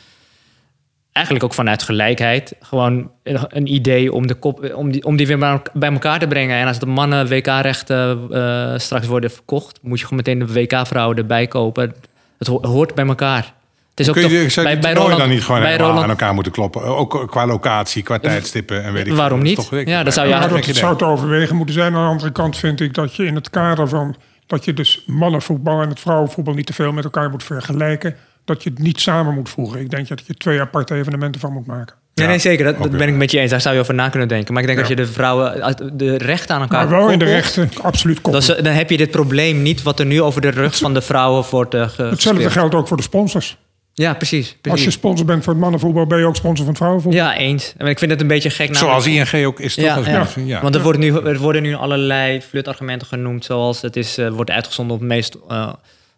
eigenlijk 1.12 1.46
ook 1.46 1.54
vanuit 1.54 1.84
gelijkheid, 1.84 2.56
gewoon 2.60 3.12
een, 3.24 3.74
idee 3.74 4.14
om, 4.14 4.28
de 4.28 4.34
kop, 4.34 4.74
om, 4.76 4.92
die, 4.92 5.04
om 5.04 5.16
die 5.16 5.28
weer 5.28 5.62
bij 5.74 5.92
elkaar 5.92 6.20
te 6.20 6.28
brengen. 6.28 6.58
En 6.58 6.68
als 6.68 6.80
de 6.80 6.86
mannen 6.86 7.28
WK-rechten 7.28 8.28
eh, 8.32 8.74
straks 8.78 9.08
worden 9.08 9.32
verkocht, 9.32 9.80
moet 9.82 10.00
je 10.00 10.06
gewoon 10.06 10.24
meteen 10.26 10.40
de 10.40 10.54
WK-vrouwen 10.54 11.18
erbij 11.18 11.48
kopen. 11.48 11.94
Het 12.38 12.48
ho- 12.48 12.68
hoort 12.68 12.96
bij 12.96 13.06
elkaar. 13.06 13.54
Het 14.00 14.08
is 14.08 14.14
ook 14.16 14.22
Kun 14.30 14.38
je, 14.38 14.42
toch- 14.44 14.52
zou 14.52 14.68
je 14.68 14.74
bij, 14.74 14.82
bij 14.94 15.02
Roland, 15.02 15.20
dan 15.20 15.30
niet 15.30 15.44
gewoon 15.44 15.60
bij 15.62 15.70
helemaal 15.70 15.92
Roland, 15.92 16.10
aan 16.12 16.18
elkaar 16.18 16.34
moeten 16.34 16.52
kloppen? 16.52 16.84
Ook 16.84 17.28
qua 17.30 17.46
locatie, 17.48 18.04
qua 18.04 18.20
tijdstippen 18.20 18.84
en 18.84 18.94
weet 18.94 19.08
ik 19.08 19.14
Waarom 19.14 19.40
veel. 19.40 19.48
niet? 19.48 19.56
Dat 19.56 19.66
is 19.66 19.70
toch 19.72 19.88
Ja, 19.88 20.04
dat 20.04 20.14
zou 20.14 20.28
je 20.28 20.34
Ja, 20.34 20.44
een 20.44 20.50
dat 20.50 20.66
gek 20.66 20.76
zou 20.76 20.98
te 20.98 21.06
overwegen 21.06 21.56
moeten 21.56 21.76
zijn. 21.76 21.96
Aan 21.96 22.04
de 22.04 22.10
andere 22.10 22.32
kant 22.32 22.58
vind 22.58 22.82
ik 22.82 22.94
dat 22.94 23.16
je 23.16 23.26
in 23.26 23.36
het 23.36 23.50
kader 23.50 23.88
van 23.88 24.16
dat 24.48 24.66
je 24.66 24.74
dus 24.74 25.04
mannenvoetbal 25.06 25.82
en 25.82 25.90
het 25.90 26.00
vrouwenvoetbal 26.00 26.54
niet 26.54 26.66
te 26.66 26.74
veel 26.74 26.92
met 26.92 27.04
elkaar 27.04 27.30
moet 27.30 27.44
vergelijken, 27.44 28.16
dat 28.46 28.64
je 28.64 28.70
het 28.70 28.80
niet 28.80 29.00
samen 29.00 29.34
moet 29.34 29.50
voegen. 29.50 29.80
Ik 29.80 29.90
denk 29.90 30.08
dat 30.08 30.22
je 30.26 30.34
twee 30.34 30.62
aparte 30.62 30.96
evenementen 30.96 31.42
van 31.42 31.54
moet 31.54 31.66
maken. 31.66 31.96
Nee, 32.14 32.28
nee, 32.28 32.40
zeker. 32.40 32.66
Dat, 32.66 32.78
dat 32.78 32.92
ben 32.92 33.08
ik 33.08 33.14
met 33.16 33.32
je 33.32 33.40
eens. 33.40 33.52
Daar 33.52 33.62
zou 33.62 33.76
je 33.76 33.82
over 33.82 33.94
na 33.94 34.10
kunnen 34.10 34.28
denken. 34.28 34.54
Maar 34.54 34.62
ik 34.64 34.68
denk 34.68 34.80
Ja. 34.80 34.86
als 34.88 34.96
je 34.98 35.06
de 35.06 35.12
vrouwen, 35.12 35.76
de 35.98 36.18
rechten 36.18 36.56
aan 36.56 36.62
elkaar 36.62 36.88
Maar 36.88 37.00
wel 37.00 37.10
in 37.10 37.20
de 37.20 37.26
rechten, 37.26 37.70
absoluut 37.82 38.24
dan 38.64 38.74
heb 38.74 38.90
je 38.90 38.98
dit 38.98 39.12
probleem 39.12 39.62
niet 39.62 39.82
wat 39.82 40.00
er 40.00 40.06
nu 40.06 40.22
over 40.22 40.42
de 40.42 40.50
rug 40.50 40.78
van 40.78 40.94
de 40.94 41.02
vrouwen 41.02 41.44
wordt 41.52 41.76
uh, 41.76 41.88
Hetzelfde 41.98 42.50
geldt 42.50 42.76
ook 42.76 42.88
voor 42.88 42.98
de 42.98 43.04
sponsors. 43.04 43.58
Ja, 44.00 44.14
precies. 44.14 44.46
Als 44.48 44.56
je 44.62 44.70
precies. 44.70 44.94
sponsor 44.94 45.26
bent 45.26 45.44
voor 45.44 45.54
het 45.54 45.62
mannenvoetbal, 45.62 46.06
ben 46.08 46.20
je 46.20 46.26
ook 46.26 46.36
sponsor 46.36 46.58
van 46.58 46.68
het 46.68 46.78
vrouwenvoetbal. 46.78 47.22
Ja, 47.22 47.38
eens. 47.38 47.74
En 47.78 47.88
ik 47.88 48.00
vind 48.00 48.12
het 48.12 48.22
een 48.22 48.28
beetje 48.28 48.50
gek. 48.50 48.76
Zoals 48.76 49.06
namelijk- 49.06 49.32
ING 49.32 49.46
ook 49.46 49.60
is, 49.60 49.76
toch? 49.76 49.84
Ja, 50.06 50.20
Als 50.20 50.34
ja. 50.36 50.62
want 50.62 50.76
er, 50.76 50.82
wordt 50.82 51.00
nu, 51.00 51.16
er 51.16 51.40
worden 51.40 51.62
nu 51.62 51.74
allerlei 51.76 52.42
flutargumenten 52.42 53.08
genoemd, 53.08 53.46
zoals 53.46 53.82
het 53.82 53.96
is, 53.96 54.18
eh, 54.18 54.30
wordt 54.30 54.52
uitgezonden 54.52 54.96
op 54.96 55.02
het 55.02 55.10
meest 55.10 55.38
eh, 55.50 55.74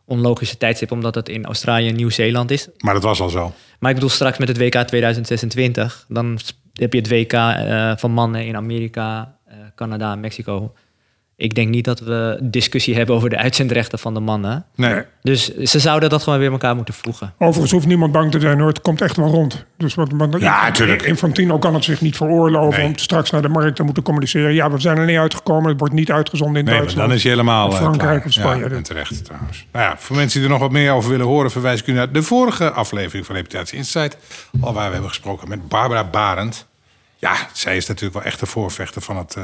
onlogische 0.05 0.57
tijdstip, 0.57 0.91
omdat 0.91 1.15
het 1.15 1.29
in 1.29 1.45
Australië 1.45 1.87
en 1.87 1.95
Nieuw-Zeeland 1.95 2.51
is. 2.51 2.67
Maar 2.77 2.93
dat 2.93 3.03
was 3.03 3.21
al 3.21 3.29
zo. 3.29 3.53
Maar 3.79 3.89
ik 3.89 3.95
bedoel 3.95 4.09
straks 4.13 4.37
met 4.37 4.47
het 4.47 4.57
WK 4.57 4.75
2026, 4.75 6.05
dan 6.07 6.39
heb 6.73 6.93
je 6.93 6.99
het 6.99 7.09
WK 7.09 7.33
eh, 7.33 7.91
van 7.95 8.11
mannen 8.11 8.45
in 8.45 8.55
Amerika, 8.55 9.35
eh, 9.45 9.55
Canada 9.75 10.15
Mexico. 10.15 10.73
Ik 11.41 11.55
denk 11.55 11.69
niet 11.69 11.85
dat 11.85 11.99
we 11.99 12.39
discussie 12.41 12.95
hebben 12.95 13.15
over 13.15 13.29
de 13.29 13.37
uitzendrechten 13.37 13.99
van 13.99 14.13
de 14.13 14.19
mannen. 14.19 14.65
Nee. 14.75 15.03
Dus 15.21 15.55
ze 15.55 15.79
zouden 15.79 16.09
dat 16.09 16.23
gewoon 16.23 16.39
weer 16.39 16.51
elkaar 16.51 16.75
moeten 16.75 16.93
voegen. 16.93 17.33
Overigens 17.37 17.71
hoeft 17.71 17.85
niemand 17.85 18.11
bang 18.11 18.31
te 18.31 18.39
zijn 18.39 18.59
hoor. 18.59 18.67
Het 18.67 18.81
komt 18.81 19.01
echt 19.01 19.15
wel 19.17 19.27
rond. 19.27 19.65
Dus 19.77 19.95
wat, 19.95 20.11
wat, 20.11 20.41
Ja, 20.41 20.71
tuurlijk. 20.71 21.01
Infantino 21.01 21.57
kan 21.59 21.73
het 21.73 21.83
zich 21.83 22.01
niet 22.01 22.15
veroorloven 22.15 22.79
Nee. 22.79 22.87
om 22.87 22.97
straks 22.97 23.29
naar 23.31 23.41
de 23.41 23.47
markt 23.47 23.75
te 23.75 23.83
moeten 23.83 24.03
communiceren. 24.03 24.53
Ja, 24.53 24.71
we 24.71 24.79
zijn 24.79 24.97
er 24.97 25.05
niet 25.05 25.17
uitgekomen. 25.17 25.69
Het 25.69 25.79
wordt 25.79 25.93
niet 25.93 26.11
uitgezonden 26.11 26.59
in 26.59 26.65
Nee, 26.65 26.75
Duitsland. 26.77 27.07
dan 27.07 27.17
is 27.17 27.23
je 27.23 27.29
helemaal 27.29 27.67
Of 27.67 27.73
eh, 27.73 27.79
Frankrijk 27.79 28.11
klaar. 28.15 28.25
of 28.25 28.31
Spanje. 28.33 28.69
Ja, 28.69 28.75
en 28.75 28.83
terecht 28.83 29.25
trouwens. 29.25 29.65
Nou 29.71 29.85
ja, 29.85 29.97
voor 29.97 30.15
mensen 30.15 30.39
die 30.39 30.47
er 30.47 30.53
nog 30.53 30.61
wat 30.63 30.71
meer 30.71 30.91
over 30.91 31.09
willen 31.09 31.25
horen... 31.25 31.51
verwijs 31.51 31.79
ik 31.79 31.87
u 31.87 31.91
naar 31.93 32.11
de 32.11 32.23
vorige 32.23 32.71
aflevering 32.71 33.25
van 33.25 33.35
Reputatie 33.35 33.77
Insight. 33.77 34.17
Al 34.61 34.73
waar 34.73 34.85
we 34.87 34.91
hebben 34.91 35.09
gesproken 35.09 35.49
met 35.49 35.67
Barbara 35.67 36.03
Barend. 36.03 36.67
Ja, 37.17 37.35
zij 37.53 37.77
is 37.77 37.87
natuurlijk 37.87 38.13
wel 38.13 38.23
echt 38.31 38.39
de 38.39 38.45
voorvechter 38.45 39.01
van 39.01 39.17
het, 39.17 39.35
eh, 39.35 39.43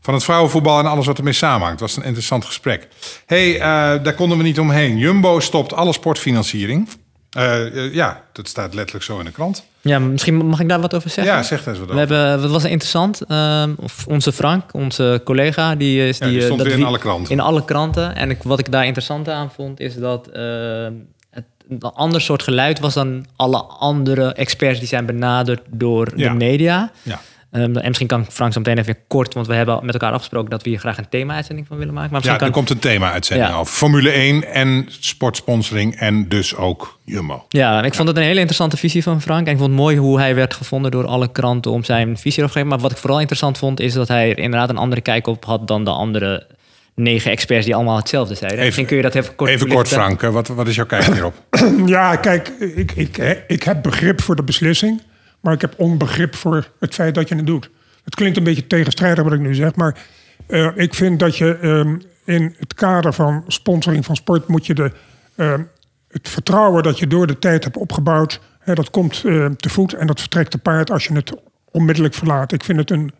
van 0.00 0.14
het 0.14 0.24
vrouwenvoetbal... 0.24 0.78
en 0.78 0.86
alles 0.86 1.06
wat 1.06 1.18
ermee 1.18 1.32
samenhangt. 1.32 1.80
Het 1.80 1.88
was 1.88 1.96
een 1.96 2.04
interessant 2.04 2.44
gesprek. 2.44 2.88
hey, 3.26 3.54
eh, 3.54 3.60
daar 4.04 4.14
konden 4.14 4.38
we 4.38 4.44
niet 4.44 4.58
omheen. 4.60 4.98
Jumbo 4.98 5.40
stopt 5.40 5.72
alle 5.72 5.92
sportfinanciering. 5.92 6.88
Eh, 7.30 7.66
eh, 7.66 7.94
ja, 7.94 8.22
dat 8.32 8.48
staat 8.48 8.74
letterlijk 8.74 9.04
zo 9.04 9.18
in 9.18 9.24
de 9.24 9.30
krant. 9.30 9.64
Ja, 9.80 9.98
misschien 9.98 10.46
mag 10.46 10.60
ik 10.60 10.68
daar 10.68 10.80
wat 10.80 10.94
over 10.94 11.10
zeggen? 11.10 11.34
Ja, 11.34 11.42
zeg 11.42 11.64
daar 11.64 11.68
eens 11.74 11.78
wat 11.78 11.94
We 11.94 12.02
over. 12.02 12.16
hebben, 12.16 12.40
wat 12.42 12.50
was 12.50 12.64
interessant, 12.64 13.20
ehm, 13.28 13.74
onze 14.06 14.32
Frank, 14.32 14.74
onze 14.74 15.20
collega, 15.24 15.74
die 15.74 16.06
is 16.08 16.18
Ja, 16.18 16.26
die 16.26 16.42
stond 16.42 16.62
weer 16.62 16.72
in 16.72 16.84
alle 16.84 16.98
kranten. 16.98 17.32
In 17.32 17.40
alle 17.40 17.64
kranten. 17.64 18.16
En 18.16 18.30
ik, 18.30 18.42
wat 18.42 18.58
ik 18.58 18.72
daar 18.72 18.84
interessant 18.84 19.28
aan 19.28 19.50
vond, 19.54 19.80
is 19.80 19.96
dat 19.96 20.26
ehm, 20.26 20.92
het 21.30 21.44
een 21.68 21.80
ander 21.80 22.20
soort 22.20 22.42
geluid 22.42 22.80
was 22.80 22.94
dan 22.94 23.26
alle 23.36 23.62
andere 23.62 24.32
experts 24.32 24.78
die 24.78 24.88
zijn 24.88 25.06
benaderd 25.06 25.60
door 25.70 26.08
Ja. 26.16 26.28
de 26.30 26.36
media. 26.36 26.90
Ja. 27.02 27.20
Ehm, 27.52 27.76
en 27.76 27.86
misschien 27.86 28.06
kan 28.06 28.26
Frank 28.28 28.52
zo 28.52 28.58
meteen 28.60 28.78
even 28.78 28.96
kort, 29.06 29.34
want 29.34 29.46
we 29.46 29.54
hebben 29.54 29.78
met 29.84 29.94
elkaar 29.94 30.12
afgesproken 30.12 30.50
dat 30.50 30.62
we 30.62 30.68
hier 30.70 30.78
graag 30.78 30.98
een 30.98 31.08
thema-uitzending 31.08 31.66
van 31.66 31.76
willen 31.78 31.94
maken. 31.94 32.10
Maar 32.12 32.20
Ja, 32.22 32.26
misschien 32.28 32.46
er 32.48 32.52
kan, 32.52 32.64
komt 32.64 32.84
een 32.84 32.90
thema-uitzending 32.90 33.50
Ja. 33.50 33.56
over. 33.56 33.72
Formule 33.72 34.10
1 34.10 34.44
en 34.44 34.86
sportsponsoring 34.88 35.96
en 35.96 36.28
dus 36.28 36.56
ook 36.56 36.98
Jumbo. 37.04 37.44
Ja, 37.48 37.78
en 37.78 37.84
ik 37.84 37.94
vond 37.94 38.08
het 38.08 38.16
een 38.16 38.22
hele 38.22 38.34
interessante 38.38 38.76
visie 38.76 39.02
van 39.02 39.20
Frank. 39.20 39.46
En 39.46 39.52
ik 39.52 39.58
vond 39.58 39.70
het 39.70 39.80
mooi 39.80 39.96
hoe 39.96 40.18
hij 40.18 40.34
werd 40.34 40.54
gevonden 40.54 40.90
door 40.90 41.06
alle 41.06 41.32
kranten 41.32 41.70
om 41.70 41.84
zijn 41.84 42.16
visie 42.16 42.30
erover 42.38 42.46
te 42.46 42.52
geven. 42.52 42.68
Maar 42.68 42.78
wat 42.78 42.90
ik 42.90 42.96
vooral 42.96 43.18
interessant 43.20 43.58
vond, 43.58 43.80
is 43.80 43.92
dat 43.92 44.08
hij 44.08 44.30
er 44.30 44.38
inderdaad 44.38 44.68
een 44.68 44.76
andere 44.76 45.00
kijk 45.00 45.26
op 45.26 45.44
had 45.44 45.68
dan 45.68 45.84
de 45.84 45.90
andere 45.90 46.46
negen 46.94 47.30
experts 47.30 47.64
die 47.64 47.74
allemaal 47.74 47.96
hetzelfde 47.96 48.34
zeiden. 48.34 48.50
Even- 48.52 48.64
Misschien 48.66 48.86
kun 48.86 48.96
je 48.96 49.02
dat 49.02 49.14
even 49.14 49.34
kort 49.34 49.50
Even 49.50 49.68
kort. 49.68 49.88
Frank. 49.88 50.20
Wat, 50.20 50.48
wat 50.48 50.66
is 50.68 50.74
jouw 50.74 50.86
kijk 50.86 51.04
hierop? 51.04 51.34
Ja, 51.86 52.16
kijk, 52.16 52.48
ik, 52.58 52.92
ik, 52.92 53.42
ik 53.46 53.62
heb 53.62 53.82
begrip 53.82 54.20
voor 54.22 54.36
de 54.36 54.42
beslissing. 54.42 55.02
Maar 55.42 55.52
ik 55.52 55.60
heb 55.60 55.74
onbegrip 55.76 56.34
voor 56.34 56.68
het 56.80 56.94
feit 56.94 57.14
dat 57.14 57.28
je 57.28 57.34
het 57.34 57.46
doet. 57.46 57.70
Het 58.04 58.14
klinkt 58.14 58.36
een 58.36 58.44
beetje 58.44 58.66
tegenstrijdig 58.66 59.24
wat 59.24 59.32
ik 59.32 59.40
nu 59.40 59.54
zeg. 59.54 59.74
Maar 59.74 60.06
eh, 60.46 60.68
ik 60.74 60.94
vind 60.94 61.18
dat 61.18 61.36
je 61.36 61.56
ehm, 61.56 61.96
in 62.24 62.54
het 62.58 62.74
kader 62.74 63.12
van 63.12 63.44
sponsoring 63.46 64.04
van 64.04 64.16
sport... 64.16 64.48
moet 64.48 64.66
je 64.66 64.74
de, 64.74 64.92
ehm, 65.36 65.62
het 66.08 66.28
vertrouwen 66.28 66.82
dat 66.82 66.98
je 66.98 67.06
door 67.06 67.26
de 67.26 67.38
tijd 67.38 67.64
hebt 67.64 67.76
opgebouwd... 67.76 68.40
Hè, 68.58 68.74
dat 68.74 68.90
komt 68.90 69.24
eh, 69.24 69.46
te 69.46 69.68
voet 69.68 69.92
en 69.92 70.06
dat 70.06 70.20
vertrekt 70.20 70.50
te 70.50 70.58
paard 70.58 70.90
als 70.90 71.04
je 71.04 71.14
het 71.14 71.32
onmiddellijk 71.70 72.14
verlaten. 72.14 72.56
Ik 72.56 72.64
vind 72.64 72.78
het 72.78 72.90
een 72.90 73.12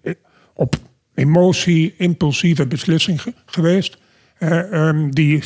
op 0.54 0.74
emotie 1.14 1.94
impulsieve 1.96 2.66
beslissing 2.66 3.22
ge- 3.22 3.34
geweest. 3.46 3.98
die 5.10 5.42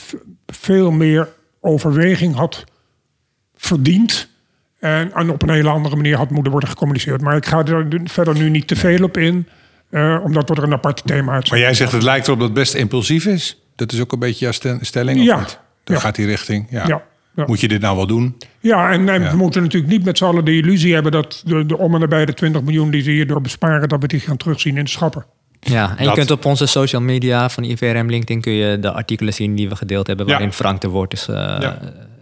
veel 0.47 0.91
meer 0.91 1.29
overweging 1.61 2.35
had 2.35 2.65
verdiend. 3.55 4.29
En, 4.87 5.13
en 5.15 5.31
op 5.31 5.43
een 5.43 5.51
hele 5.51 5.69
andere 5.69 5.97
manier 5.97 6.17
had 6.17 6.31
moeten 6.31 6.51
worden 6.53 6.71
gecommuniceerd. 6.71 7.21
Maar 7.21 7.37
ik 7.37 7.47
ga 7.47 7.65
er 7.65 7.87
verder 8.05 8.35
nu 8.35 8.51
niet 8.51 8.67
te 8.69 8.77
veel 8.77 9.05
op 9.05 9.17
in. 9.17 9.47
eh, 9.91 10.21
omdat 10.25 10.49
we 10.49 10.55
er 10.55 10.63
een 10.63 10.73
apart 10.73 11.03
thema 11.07 11.33
uit 11.33 11.51
Maar 11.51 11.59
jij 11.59 11.75
zegt 11.75 11.93
het 11.93 12.03
lijkt 12.03 12.27
erop 12.27 12.39
dat 12.39 12.49
het 12.49 12.59
best 12.59 12.75
impulsief 12.75 13.27
is. 13.27 13.61
Dat 13.77 13.93
is 13.93 14.01
ook 14.01 14.13
een 14.13 14.19
beetje 14.19 14.39
jouw 14.45 14.53
stel- 14.53 14.79
stelling, 14.81 15.19
of 15.19 15.25
Ja. 15.25 15.39
niet? 15.39 15.59
Dan 15.85 15.95
Ja. 15.97 16.01
gaat 16.03 16.15
die 16.15 16.27
richting. 16.27 16.67
Ja. 16.71 16.85
Ja. 16.87 17.03
Ja. 17.35 17.45
Moet 17.47 17.61
je 17.61 17.69
dit 17.69 17.81
nou 17.81 17.97
wel 17.97 18.07
doen? 18.07 18.37
Ja, 18.61 18.91
en, 18.91 19.09
en 19.09 19.31
we 19.31 19.37
moeten 19.37 19.63
natuurlijk 19.63 19.93
niet 19.93 20.05
met 20.05 20.19
z'n 20.19 20.25
allen 20.25 20.45
de 20.45 20.57
illusie 20.57 20.95
hebben... 20.95 21.13
dat 21.13 21.43
de, 21.47 21.67
de 21.67 21.79
om 21.79 21.95
en 21.95 22.01
nabij 22.01 22.25
de 22.27 22.35
20 22.35 22.63
miljoen 22.63 22.91
die 22.91 23.03
ze 23.03 23.11
hierdoor 23.11 23.41
besparen... 23.41 23.89
dat 23.89 24.01
we 24.01 24.07
die 24.07 24.21
gaan 24.21 24.37
terugzien 24.37 24.77
in 24.77 24.85
de 24.85 24.91
schappen. 24.91 25.25
Ja, 25.61 25.95
en 25.97 26.05
je 26.05 26.13
kunt 26.13 26.31
op 26.31 26.45
onze 26.45 26.67
social 26.67 27.03
media 27.03 27.49
van 27.49 27.65
IVRM 27.65 28.09
LinkedIn 28.11 28.41
kun 28.41 28.53
je 28.53 28.79
de 28.81 28.93
artikelen 28.93 29.33
zien 29.35 29.55
die 29.55 29.69
we 29.69 29.77
gedeeld 29.77 30.07
hebben, 30.07 30.27
Ja. 30.27 30.33
waarin 30.33 30.53
Frank 30.53 30.81
de 30.81 30.89
woord 30.89 31.13
is, 31.13 31.29
eh, 31.29 31.35
Ja. 31.35 31.79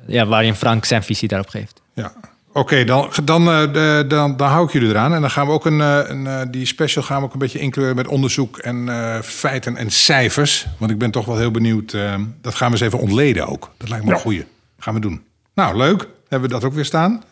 ja. 0.07 0.27
waarin 0.27 0.55
Frank 0.55 0.85
zijn 0.85 1.03
visie 1.03 1.29
daarop 1.29 1.49
geeft. 1.49 1.81
Ja. 1.95 2.13
Oké, 2.57 2.85
dan, 2.85 3.11
dan, 3.25 3.51
eh, 3.51 4.09
dan, 4.09 4.37
dan 4.37 4.49
hou 4.49 4.67
ik 4.67 4.73
jullie 4.73 4.89
eraan. 4.89 5.15
En 5.15 5.21
dan 5.21 5.31
gaan 5.31 5.47
we 5.47 5.53
ook 5.53 5.67
een, 5.67 5.81
eh, 5.81 6.01
een, 6.05 6.27
eh, 6.27 6.41
die 6.51 6.67
special 6.67 7.03
gaan 7.03 7.19
we 7.19 7.25
ook 7.27 7.33
een 7.33 7.39
beetje 7.39 7.59
inkleuren 7.59 7.97
met 7.97 8.09
onderzoek 8.09 8.59
en 8.59 8.89
feiten 9.25 9.77
en 9.77 9.91
cijfers. 9.91 10.67
Want 10.79 10.91
ik 10.91 10.99
ben 10.99 11.11
toch 11.11 11.25
wel 11.27 11.37
heel 11.37 11.51
benieuwd. 11.51 11.97
dat 12.41 12.55
gaan 12.55 12.67
we 12.67 12.73
eens 12.77 12.87
even 12.87 12.99
ontleden 12.99 13.47
ook. 13.47 13.71
Dat 13.77 13.89
lijkt 13.89 14.05
me 14.05 14.11
Ja. 14.11 14.17
een 14.17 14.23
goeie. 14.23 14.47
Gaan 14.79 14.95
we 14.95 15.01
doen. 15.01 15.23
Nou, 15.55 15.77
leuk. 15.77 16.09
Hebben 16.29 16.49
we 16.49 16.55
dat 16.55 16.65
ook 16.65 16.75
weer 16.75 16.85
staan. 16.85 17.23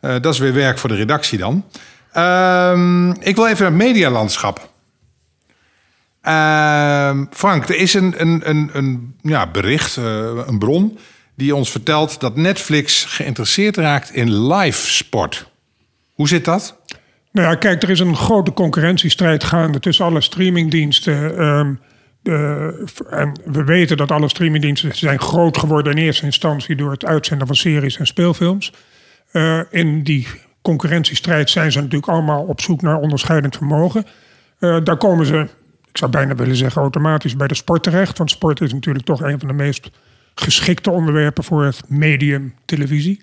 Dat 0.00 0.26
is 0.26 0.38
weer 0.38 0.54
werk 0.54 0.78
voor 0.78 0.88
de 0.88 0.94
redactie 0.94 1.38
dan. 1.38 1.64
Ehm, 2.12 3.10
ik 3.10 3.36
wil 3.36 3.46
even 3.46 3.62
naar 3.62 3.72
het 3.72 3.82
medialandschap. 3.88 4.70
Ehm, 6.20 7.24
Frank, 7.30 7.68
er 7.68 7.76
is 7.76 7.94
een, 7.94 8.14
een, 8.16 8.48
een, 8.48 8.70
een 8.72 9.14
ja, 9.22 9.46
bericht, 9.46 9.96
een 10.46 10.58
bron, 10.58 10.98
die 11.40 11.54
ons 11.54 11.70
vertelt 11.70 12.20
dat 12.20 12.36
Netflix 12.36 13.04
geïnteresseerd 13.04 13.76
raakt 13.76 14.10
in 14.14 14.46
live 14.46 14.90
sport. 14.90 15.48
Hoe 16.12 16.28
zit 16.28 16.44
dat? 16.44 16.76
Nou 17.32 17.48
ja, 17.48 17.54
kijk, 17.54 17.82
er 17.82 17.90
is 17.90 18.00
een 18.00 18.16
grote 18.16 18.52
concurrentiestrijd 18.52 19.44
gaande 19.44 19.80
tussen 19.80 20.04
alle 20.04 20.20
streamingdiensten. 20.20 21.38
ehm, 21.38 21.74
de- 22.22 22.84
en 23.10 23.40
we 23.44 23.64
weten 23.64 23.96
dat 23.96 24.10
alle 24.10 24.28
streamingdiensten 24.28 24.94
zijn 24.94 25.20
groot 25.20 25.58
geworden 25.58 25.92
in 25.92 26.04
eerste 26.04 26.24
instantie 26.24 26.76
door 26.76 26.90
het 26.90 27.04
uitzenden 27.04 27.46
van 27.46 27.56
series 27.56 27.96
en 27.98 28.06
speelfilms. 28.06 28.72
Eh, 29.32 29.60
in 29.70 30.02
die 30.02 30.26
concurrentiestrijd 30.62 31.50
zijn 31.50 31.72
ze 31.72 31.78
natuurlijk 31.78 32.12
allemaal 32.12 32.42
op 32.42 32.60
zoek 32.60 32.82
naar 32.82 32.96
onderscheidend 32.98 33.56
vermogen. 33.56 34.06
Eh, 34.58 34.76
daar 34.84 34.96
komen 34.96 35.26
ze, 35.26 35.38
ik 35.90 35.96
zou 35.98 36.10
bijna 36.10 36.34
willen 36.34 36.56
zeggen, 36.56 36.82
automatisch 36.82 37.36
bij 37.36 37.46
de 37.48 37.54
sport 37.54 37.82
terecht. 37.82 38.18
Want 38.18 38.30
sport 38.30 38.60
is 38.60 38.72
natuurlijk 38.72 39.04
toch 39.04 39.20
een 39.22 39.38
van 39.38 39.48
de 39.48 39.54
meest 39.54 39.90
geschikte 40.34 40.90
onderwerpen 40.90 41.44
voor 41.44 41.64
het 41.64 41.80
medium 41.88 42.54
televisie. 42.64 43.22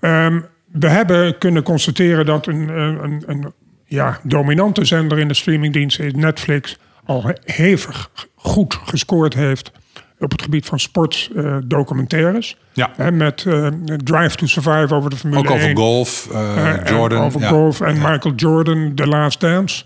Ehm, 0.00 0.40
we 0.72 0.88
hebben 0.88 1.38
kunnen 1.38 1.62
constateren 1.62 2.26
dat 2.26 2.46
een, 2.46 2.68
een, 2.68 3.02
een, 3.04 3.22
een 3.26 3.52
ja, 3.86 4.18
dominante 4.22 4.84
zender 4.84 5.18
in 5.18 5.28
de 5.28 5.34
streamingdienst 5.34 5.98
is 5.98 6.12
Netflix 6.12 6.78
al 7.04 7.22
he- 7.24 7.32
hevig 7.44 8.10
goed 8.34 8.78
gescoord 8.84 9.34
heeft 9.34 9.70
op 10.18 10.30
het 10.30 10.42
gebied 10.42 10.66
van 10.66 10.78
sportdocumentaires. 10.80 12.56
Ja. 12.72 12.90
met 13.12 13.44
eh, 13.46 13.66
Drive 14.04 14.36
to 14.36 14.46
Survive 14.46 14.94
over 14.94 15.10
de 15.10 15.16
Formule 15.16 15.40
Ook 15.40 15.50
over 15.50 15.66
1. 15.66 15.76
golf, 15.76 16.28
eh, 16.32 16.68
Eh, 16.74 16.86
Jordan. 16.86 17.22
Over 17.24 17.40
ja. 17.40 17.48
golf 17.48 17.80
en 17.80 17.94
Michael 17.94 18.34
Jordan, 18.34 18.92
The 18.94 19.06
Last 19.06 19.40
Dance. 19.40 19.84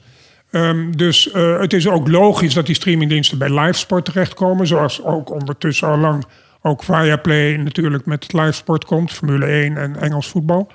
Ehm, 0.51 0.91
dus 0.91 1.31
eh, 1.31 1.61
het 1.61 1.73
is 1.73 1.89
ook 1.89 2.09
logisch 2.09 2.55
dat 2.55 2.67
die 2.67 2.75
streamingdiensten 2.75 3.39
bij 3.39 3.61
livesport 3.61 4.05
terechtkomen. 4.05 4.67
Zoals 4.67 5.03
ook 5.05 5.31
ondertussen 5.31 5.89
al 5.89 5.99
lang 5.99 6.25
ook 6.63 6.83
Viaplay 6.83 7.57
natuurlijk 7.57 8.07
met 8.07 8.33
livesport 8.33 8.85
komt. 8.85 9.13
Formule 9.13 9.47
1 9.47 9.77
en 9.77 9.97
Engels 9.97 10.29
voetbal. 10.29 10.71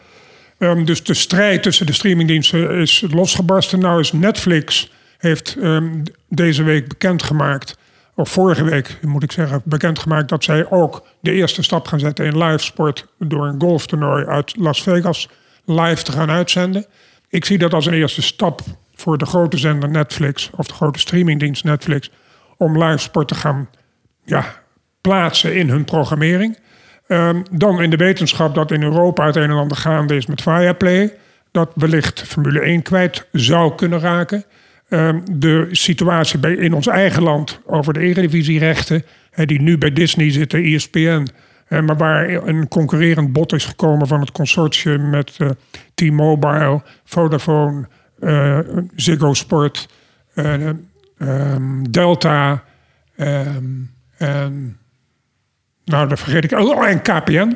Ehm, 0.57 0.85
dus 0.85 1.03
de 1.03 1.13
strijd 1.13 1.63
tussen 1.63 1.85
de 1.85 1.93
streamingdiensten 1.93 2.69
is 2.69 3.03
losgebarsten. 3.09 3.79
Nou 3.79 3.99
is 3.99 4.11
Netflix 4.11 4.91
heeft 5.17 5.57
ehm, 5.61 6.03
deze 6.27 6.63
week 6.63 6.87
bekendgemaakt... 6.87 7.77
of 8.15 8.29
vorige 8.29 8.63
week 8.63 8.97
moet 9.01 9.23
ik 9.23 9.31
zeggen, 9.31 9.61
bekendgemaakt... 9.65 10.29
dat 10.29 10.43
zij 10.43 10.69
ook 10.69 11.05
de 11.19 11.31
eerste 11.31 11.63
stap 11.63 11.87
gaan 11.87 11.99
zetten 11.99 12.25
in 12.25 12.37
livesport... 12.37 13.05
door 13.19 13.47
een 13.47 13.61
golftoernooi 13.61 14.25
uit 14.25 14.53
Las 14.57 14.83
Vegas 14.83 15.29
live 15.65 16.03
te 16.03 16.11
gaan 16.11 16.29
uitzenden. 16.29 16.85
Ik 17.29 17.45
zie 17.45 17.57
dat 17.57 17.73
als 17.73 17.85
een 17.85 17.93
eerste 17.93 18.21
stap 18.21 18.61
voor 19.03 19.17
de 19.17 19.25
grote 19.25 19.57
zender 19.57 19.89
Netflix... 19.89 20.49
of 20.55 20.67
de 20.67 20.73
grote 20.73 20.99
streamingdienst 20.99 21.63
Netflix... 21.63 22.11
om 22.57 22.83
livesport 22.83 23.27
te 23.27 23.35
gaan 23.35 23.69
ja, 24.25 24.45
plaatsen 25.01 25.55
in 25.55 25.69
hun 25.69 25.85
programmering. 25.85 26.57
Ehm, 27.07 27.41
dan 27.51 27.81
in 27.81 27.89
de 27.89 27.95
wetenschap 27.95 28.55
dat 28.55 28.71
in 28.71 28.83
Europa 28.83 29.25
het 29.25 29.35
een 29.35 29.43
en 29.43 29.51
ander 29.51 29.77
gaande 29.77 30.15
is 30.15 30.25
met 30.25 30.41
Viaplay. 30.41 31.13
Dat 31.51 31.71
wellicht 31.75 32.21
Formule 32.21 32.59
1 32.59 32.81
kwijt 32.81 33.27
zou 33.31 33.75
kunnen 33.75 33.99
raken. 33.99 34.43
Ehm, 34.89 35.19
de 35.31 35.67
situatie 35.71 36.39
bij, 36.39 36.53
in 36.53 36.73
ons 36.73 36.87
eigen 36.87 37.23
land 37.23 37.59
over 37.65 37.93
de 37.93 37.99
eredivisierechten... 37.99 39.03
hè, 39.31 39.45
die 39.45 39.61
nu 39.61 39.77
bij 39.77 39.93
Disney 39.93 40.31
zitten, 40.31 40.63
ESPN... 40.63 41.27
maar 41.67 41.97
waar 41.97 42.29
een 42.29 42.67
concurrerend 42.67 43.33
bod 43.33 43.53
is 43.53 43.65
gekomen 43.65 44.07
van 44.07 44.19
het 44.19 44.31
consortium... 44.31 45.09
met 45.09 45.35
eh, 45.37 45.49
T-Mobile, 45.93 46.81
Vodafone, 47.03 47.87
Ziggo 48.95 49.33
Sport, 49.33 49.87
eh, 50.33 50.69
ehm, 51.17 51.83
Delta... 51.89 52.63
ehm, 53.15 53.63
en 54.17 54.77
nou, 55.85 56.07
dat 56.07 56.19
vergeet 56.19 56.43
ik. 56.43 56.59
Oh, 56.59 56.87
en 56.87 57.01
KPN. 57.01 57.55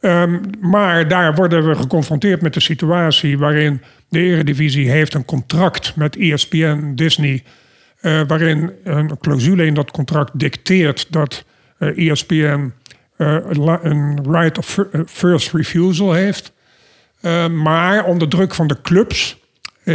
Ehm, 0.00 0.40
maar 0.60 1.08
daar 1.08 1.34
worden 1.34 1.68
we 1.68 1.74
geconfronteerd 1.74 2.42
met 2.42 2.54
de 2.54 2.60
situatie 2.60 3.38
waarin 3.38 3.82
de 4.08 4.18
Eredivisie 4.18 4.90
heeft 4.90 5.14
een 5.14 5.24
contract 5.24 5.96
met 5.96 6.16
ESPN, 6.16 6.92
Disney, 6.94 7.42
eh, 8.00 8.20
waarin 8.26 8.72
een 8.84 9.18
clausule 9.18 9.66
in 9.66 9.74
dat 9.74 9.90
contract 9.90 10.38
dicteert 10.38 11.12
dat 11.12 11.44
eh, 11.78 12.10
ESPN 12.10 12.72
eh, 13.16 13.36
een 13.82 14.32
right 14.32 14.58
of 14.58 14.66
fir- 14.66 14.88
eh, 14.92 15.00
first 15.06 15.52
refusal 15.52 16.12
heeft. 16.12 16.52
Eh, 17.20 17.48
maar 17.48 18.04
onder 18.04 18.28
druk 18.28 18.54
van 18.54 18.66
de 18.66 18.80
clubs, 18.82 19.36
eh, 19.36 19.43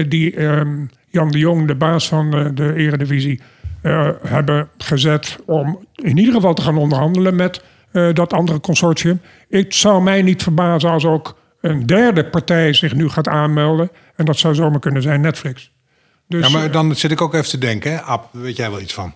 die 0.07 0.35
ehm, 0.35 0.85
Jan 1.09 1.31
de 1.31 1.37
Jong, 1.37 1.67
de 1.67 1.75
baas 1.75 2.07
van 2.07 2.31
de, 2.31 2.53
de 2.53 2.73
Eredivisie, 2.75 3.41
eh, 3.81 4.09
hebben 4.27 4.69
gezet 4.77 5.37
om 5.45 5.79
in 5.95 6.17
ieder 6.17 6.33
geval 6.33 6.53
te 6.53 6.61
gaan 6.61 6.77
onderhandelen 6.77 7.35
met 7.35 7.63
eh, 7.91 8.13
dat 8.13 8.33
andere 8.33 8.59
consortium. 8.59 9.21
Het 9.49 9.75
zou 9.75 10.03
mij 10.03 10.21
niet 10.21 10.43
verbazen 10.43 10.89
als 10.89 11.05
ook 11.05 11.37
een 11.61 11.85
derde 11.85 12.25
partij 12.25 12.73
zich 12.73 12.93
nu 12.93 13.09
gaat 13.09 13.27
aanmelden. 13.27 13.91
En 14.15 14.25
dat 14.25 14.37
zou 14.37 14.55
zomaar 14.55 14.79
kunnen 14.79 15.01
zijn 15.01 15.21
Netflix. 15.21 15.71
Dus, 16.27 16.47
Ja, 16.47 16.57
maar 16.57 16.71
dan 16.71 16.95
zit 16.95 17.11
ik 17.11 17.21
ook 17.21 17.33
even 17.33 17.49
te 17.49 17.57
denken, 17.57 17.91
hè? 17.91 18.01
Ab, 18.01 18.29
weet 18.31 18.55
jij 18.55 18.69
wel 18.69 18.81
iets 18.81 18.93
van? 18.93 19.13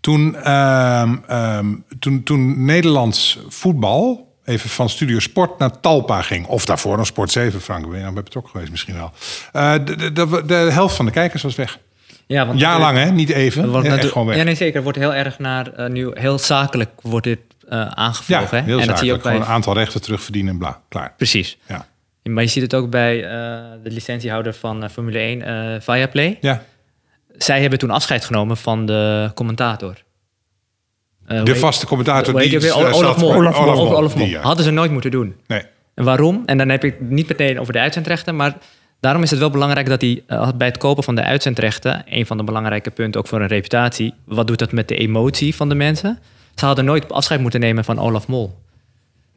Toen, 0.00 0.36
ehm, 0.36 1.16
ehm, 1.26 1.74
toen, 1.98 2.22
toen 2.22 2.64
Nederlands 2.64 3.38
voetbal 3.48 4.33
even 4.44 4.70
van 4.70 4.88
Studio 4.88 5.18
Sport 5.18 5.58
naar 5.58 5.80
Talpa 5.80 6.22
ging, 6.22 6.46
of 6.46 6.64
daarvoor 6.64 6.96
nog 6.96 7.06
Sport 7.06 7.30
7, 7.32 7.60
Frank, 7.60 7.86
ben 7.86 7.94
je 7.96 8.00
nou 8.02 8.14
bij 8.14 8.22
betrokken 8.22 8.52
geweest 8.52 8.70
misschien 8.70 8.94
wel. 8.94 9.12
Eh, 9.52 9.72
de, 9.84 9.96
de, 9.96 10.12
de, 10.12 10.42
de 10.46 10.54
helft 10.54 10.96
van 10.96 11.04
de 11.04 11.10
kijkers 11.10 11.42
was 11.42 11.54
weg. 11.54 11.78
Ja, 12.26 12.46
want 12.46 12.58
Jaar 12.60 12.80
lang, 12.80 12.98
hè? 12.98 13.10
Niet 13.10 13.30
even. 13.30 13.62
Het 13.62 13.70
wordt 13.70 13.86
Ja, 13.86 13.96
gewoon 13.96 14.26
weg. 14.26 14.36
Ja, 14.36 14.42
nee, 14.42 14.54
zeker. 14.54 14.74
Het 14.74 14.82
wordt 14.82 14.98
heel 14.98 15.14
erg 15.14 15.38
naar 15.38 15.72
eh, 15.72 15.90
nu 15.90 16.10
heel 16.14 16.38
zakelijk 16.38 16.90
wordt 17.02 17.26
dit 17.26 17.38
eh 17.68 17.78
Ja, 17.78 17.94
aangevlogen. 17.94 18.64
hè? 18.64 18.80
en 18.80 18.86
dat 18.86 18.98
zie 18.98 19.06
je 19.06 19.12
ook 19.14 19.22
bij. 19.22 19.34
Een 19.36 19.44
aantal 19.44 19.74
rechten 19.74 20.02
terugverdienen 20.02 20.52
en 20.52 20.58
bla. 20.58 20.80
Klaar. 20.88 21.12
Precies. 21.16 21.58
Ja. 21.68 21.86
Maar 22.22 22.42
je 22.42 22.48
ziet 22.48 22.62
het 22.62 22.74
ook 22.74 22.90
bij 22.90 23.24
eh, 23.24 23.30
de 23.82 23.90
licentiehouder 23.90 24.54
van 24.54 24.84
eh, 24.84 24.90
Formule 24.90 25.18
1, 25.18 25.42
eh 25.42 25.80
Viaplay. 25.80 26.38
ja. 26.40 26.62
Zij 27.36 27.60
hebben 27.60 27.78
toen 27.78 27.90
afscheid 27.90 28.24
genomen 28.24 28.56
van 28.56 28.86
de 28.86 29.30
commentator. 29.34 29.94
Eh, 31.26 31.44
De 31.44 31.56
vaste 31.56 31.86
commentator 31.86 32.40
die... 32.40 32.68
eh, 32.68 32.76
Olaf 32.76 33.16
Mol. 33.18 33.34
Olaf 33.34 33.58
Mol. 33.60 33.96
Olaf- 33.96 34.14
Mol. 34.16 34.24
Die, 34.24 34.34
ja. 34.34 34.40
Hadden 34.40 34.64
ze 34.64 34.70
nooit 34.70 34.90
moeten 34.90 35.10
doen. 35.10 35.34
Nee. 35.46 35.62
En 35.94 36.04
waarom? 36.04 36.42
En 36.46 36.58
dan 36.58 36.68
heb 36.68 36.84
ik 36.84 36.96
het 36.98 37.10
niet 37.10 37.28
meteen 37.28 37.60
over 37.60 37.72
de 37.72 37.78
uitzendrechten, 37.78 38.36
maar 38.36 38.56
daarom 39.00 39.22
is 39.22 39.30
het 39.30 39.38
wel 39.38 39.50
belangrijk 39.50 39.88
dat 39.88 40.00
hij 40.00 40.22
eh, 40.26 40.48
bij 40.56 40.66
het 40.66 40.78
kopen 40.78 41.02
van 41.04 41.14
de 41.14 41.22
uitzendrechten, 41.22 42.02
een 42.08 42.26
van 42.26 42.36
de 42.36 42.44
belangrijke 42.44 42.90
punten 42.90 43.20
ook 43.20 43.26
voor 43.26 43.40
een 43.40 43.46
reputatie, 43.46 44.14
wat 44.24 44.46
doet 44.46 44.58
dat 44.58 44.72
met 44.72 44.88
de 44.88 44.96
emotie 44.96 45.54
van 45.54 45.68
de 45.68 45.74
mensen? 45.74 46.18
Ze 46.54 46.66
hadden 46.66 46.84
nooit 46.84 47.12
afscheid 47.12 47.40
moeten 47.40 47.60
nemen 47.60 47.84
van 47.84 47.98
Olaf 47.98 48.26
Mol. 48.28 48.54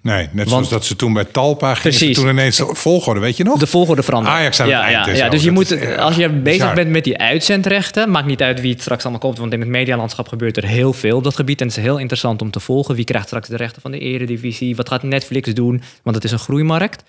Nee, 0.08 0.28
net 0.32 0.32
Want- 0.36 0.50
zoals 0.50 0.70
dat 0.70 0.86
ze 0.86 0.96
toen 0.96 1.14
bij 1.14 1.24
Talpa 1.26 1.76
gingen. 1.76 2.14
Toen 2.14 2.28
ineens 2.30 2.58
de 2.58 2.70
volgorde, 2.72 3.20
weet 3.20 3.38
je 3.38 3.44
nog? 3.44 3.60
De 3.60 3.68
volgorde 3.68 4.04
veranderen. 4.04 4.38
Ajax 4.38 4.60
aan 4.60 4.68
ja, 4.68 4.84
het 4.86 4.94
eind 4.96 5.06
ja, 5.18 5.24
ja. 5.26 5.30
Dus 5.30 5.44
je 5.44 5.52
moet, 5.52 5.72
is, 5.72 5.80
eh, 5.82 5.98
als 5.98 6.16
je 6.16 6.30
bezig 6.30 6.44
bizar. 6.60 6.76
bent 6.76 6.90
met 6.90 7.04
die 7.04 7.18
uitzendrechten, 7.18 8.12
maakt 8.12 8.26
niet 8.26 8.42
uit 8.42 8.62
wie 8.62 8.72
het 8.72 8.82
straks 8.82 9.02
allemaal 9.02 9.20
koopt, 9.22 9.38
want 9.38 9.54
in 9.54 9.60
het 9.60 9.70
medialandschap 9.70 10.28
gebeurt 10.28 10.58
er 10.58 10.66
heel 10.66 10.94
veel 10.94 11.18
op 11.18 11.24
dat 11.24 11.36
gebied. 11.36 11.62
En 11.62 11.68
het 11.68 11.78
is 11.78 11.84
heel 11.84 11.98
interessant 11.98 12.42
om 12.42 12.52
te 12.52 12.60
volgen. 12.60 12.96
Wie 12.96 13.04
krijgt 13.06 13.28
straks 13.28 13.48
de 13.48 13.58
rechten 13.58 13.82
van 13.82 13.92
de 13.92 14.00
eredivisie? 14.00 14.76
Wat 14.76 14.90
gaat 14.90 15.04
Netflix 15.04 15.54
doen? 15.54 15.82
Want 16.04 16.16
het 16.16 16.26
is 16.26 16.32
een 16.32 16.40
groeimarkt. 16.40 17.04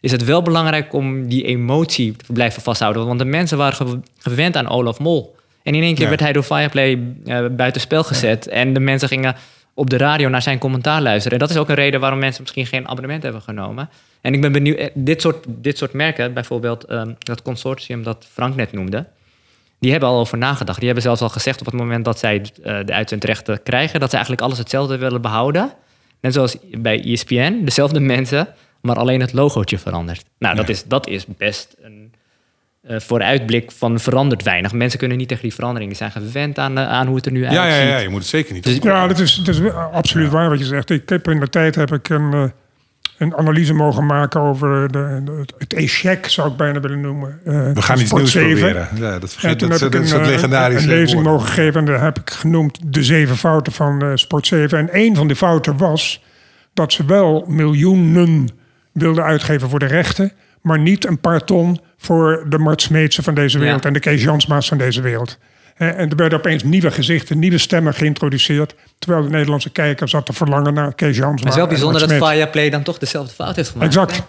is 0.00 0.10
het 0.12 0.24
wel 0.24 0.42
belangrijk 0.42 0.92
om 0.92 1.28
die 1.28 1.44
emotie 1.44 2.16
te 2.26 2.32
blijven 2.32 2.62
vasthouden. 2.62 3.06
Want 3.06 3.18
de 3.18 3.24
mensen 3.24 3.58
waren 3.58 3.74
gew- 3.76 3.98
gewend 4.18 4.56
aan 4.56 4.68
Olaf 4.68 4.98
Mol. 4.98 5.36
En 5.62 5.74
in 5.74 5.82
één 5.82 5.94
keer 5.94 6.08
werd 6.08 6.20
hij 6.20 6.32
door 6.32 6.42
Fireplay 6.42 6.98
uh, 7.26 7.46
buitenspel 7.50 8.02
gezet. 8.04 8.48
En 8.48 8.72
de 8.72 8.80
mensen 8.80 9.08
gingen 9.08 9.36
op 9.74 9.90
de 9.90 9.96
radio 9.96 10.28
naar 10.28 10.42
zijn 10.42 10.58
commentaar 10.58 11.02
luisteren. 11.02 11.32
En 11.32 11.38
dat 11.38 11.50
is 11.50 11.56
ook 11.56 11.68
een 11.68 11.74
reden 11.74 12.00
waarom 12.00 12.18
mensen 12.18 12.42
misschien 12.42 12.66
geen 12.66 12.88
abonnement 12.88 13.22
hebben 13.22 13.42
genomen. 13.42 13.90
En 14.20 14.34
ik 14.34 14.40
ben 14.40 14.52
benieuwd, 14.52 14.76
eh, 14.76 14.88
dit 14.94 15.20
soort, 15.20 15.44
dit 15.48 15.78
soort 15.78 15.92
merken, 15.92 16.34
bijvoorbeeld 16.34 16.84
ehm, 16.84 17.12
dat 17.18 17.42
consortium 17.42 18.02
dat 18.02 18.26
Frank 18.32 18.56
net 18.56 18.72
noemde, 18.72 19.06
die 19.78 19.90
hebben 19.90 20.08
al 20.08 20.18
over 20.18 20.38
nagedacht. 20.38 20.76
Die 20.76 20.86
hebben 20.86 21.04
zelfs 21.04 21.20
al 21.20 21.28
gezegd 21.28 21.60
op 21.60 21.66
het 21.66 21.74
moment 21.74 22.04
dat 22.04 22.18
zij 22.18 22.42
eh, 22.62 22.78
de 22.84 22.92
uitzendrechten 22.92 23.62
krijgen, 23.62 24.00
dat 24.00 24.08
ze 24.08 24.16
eigenlijk 24.16 24.46
alles 24.46 24.58
hetzelfde 24.58 24.96
willen 24.96 25.20
behouden. 25.20 25.72
Net 26.20 26.32
zoals 26.32 26.56
bij 26.78 27.04
ESPN, 27.04 27.64
dezelfde 27.64 28.00
mensen, 28.14 28.48
maar 28.80 28.96
alleen 28.96 29.20
het 29.20 29.32
logootje 29.32 29.78
verandert. 29.78 30.24
Nou, 30.38 30.56
dat, 30.56 30.68
is, 30.68 30.84
dat 30.84 31.06
is 31.06 31.26
best 31.26 31.76
een 31.80 32.12
eh, 32.86 33.00
vooruitblik 33.00 33.70
van 33.76 34.00
verandert 34.00 34.42
weinig. 34.42 34.72
Mensen 34.72 34.98
kunnen 34.98 35.16
niet 35.16 35.28
tegen 35.28 35.42
die 35.42 35.54
verandering. 35.54 35.90
Die 35.90 35.98
zijn 35.98 36.10
gewend 36.10 36.58
aan, 36.58 36.78
eh, 36.78 36.88
aan 36.88 37.06
hoe 37.06 37.16
het 37.16 37.26
er 37.26 37.32
nu 37.32 37.42
Ja, 37.42 37.52
ja, 37.52 37.60
uitziet. 37.62 37.88
ja, 37.88 37.96
je 37.98 38.08
moet 38.08 38.20
het 38.20 38.28
zeker 38.28 38.54
niet. 38.54 38.64
Dus- 38.64 38.78
Ja, 38.82 39.06
dat 39.06 39.18
is, 39.18 39.34
dat 39.44 39.54
is 39.54 39.60
absoluut 39.92 40.30
waar 40.30 40.48
wat 40.48 40.58
je 40.58 40.64
zegt. 40.64 40.90
Ik 40.90 41.08
heb 41.08 41.28
in 41.28 41.40
de 41.40 41.48
tijd 41.48 41.74
heb 41.74 41.92
ik 41.92 42.08
een, 42.08 42.32
eh, 42.32 42.44
een 43.18 43.36
analyse 43.36 43.74
mogen 43.74 44.06
maken 44.06 44.40
over 44.40 44.92
de, 44.92 45.20
de- 45.24 45.44
het 45.58 45.74
echec, 45.74 46.26
zou 46.26 46.50
ik 46.50 46.56
bijna 46.56 46.80
willen 46.80 47.00
noemen. 47.00 47.40
eh, 47.44 47.72
We 47.72 47.82
gaan 47.82 47.96
iets 47.96 48.04
Sport 48.06 48.20
nieuws 48.22 48.32
7. 48.32 48.50
proberen. 48.58 48.88
Ja, 48.94 49.12
dat 49.12 49.22
En 49.22 49.28
vergeet 49.28 49.60
dat, 49.60 49.80
een, 49.80 49.90
dat 50.08 50.26
legendarische 50.26 50.88
een 50.90 50.94
lezing 50.98 51.22
woord. 51.22 51.34
mogen 51.36 51.48
geven 51.52 51.80
en 51.80 51.86
daar 51.86 52.02
heb 52.02 52.18
ik 52.18 52.30
genoemd 52.30 52.78
de 52.86 53.02
zeven 53.02 53.36
fouten 53.36 53.72
van 53.72 54.18
Sport 54.18 54.46
7. 54.46 54.78
En 54.78 54.90
één 54.92 55.14
van 55.16 55.26
die 55.26 55.36
fouten 55.36 55.76
was 55.76 56.22
dat 56.74 56.92
ze 56.92 57.04
wel 57.04 57.44
miljoenen 57.48 58.48
wilden 58.92 59.24
uitgeven 59.24 59.68
voor 59.68 59.78
de 59.78 59.86
rechten, 59.86 60.32
maar 60.62 60.78
niet 60.78 61.06
een 61.06 61.18
paar 61.20 61.44
ton 61.44 61.80
voor 62.04 62.44
de 62.48 62.58
Mart 62.58 62.82
Smeetse 62.82 63.22
van 63.22 63.34
deze 63.34 63.58
wereld 63.58 63.82
Ja. 63.82 63.86
en 63.88 63.92
de 63.92 64.00
Kees 64.00 64.22
Jansma's 64.22 64.68
van 64.68 64.78
deze 64.78 65.00
wereld. 65.00 65.38
En 65.74 66.10
er 66.10 66.16
werden 66.16 66.38
opeens 66.38 66.62
nieuwe 66.62 66.90
gezichten, 66.90 67.38
nieuwe 67.38 67.58
stemmen 67.58 67.94
geïntroduceerd. 67.94 68.74
Terwijl 68.98 69.22
de 69.22 69.30
Nederlandse 69.30 69.70
kijker 69.70 70.08
zat 70.08 70.26
te 70.26 70.32
verlangen 70.32 70.74
naar 70.74 70.94
Kees 70.94 71.16
Jansma. 71.16 71.28
Maar 71.32 71.42
het 71.42 71.50
is 71.50 71.56
wel 71.56 71.66
bijzonder 71.66 72.18
dat. 72.18 72.28
Fireplay 72.30 72.70
dan 72.70 72.82
toch 72.82 72.98
dezelfde 72.98 73.34
fout 73.34 73.56
heeft 73.56 73.68
gemaakt. 73.70 73.96
Exact. 73.96 74.22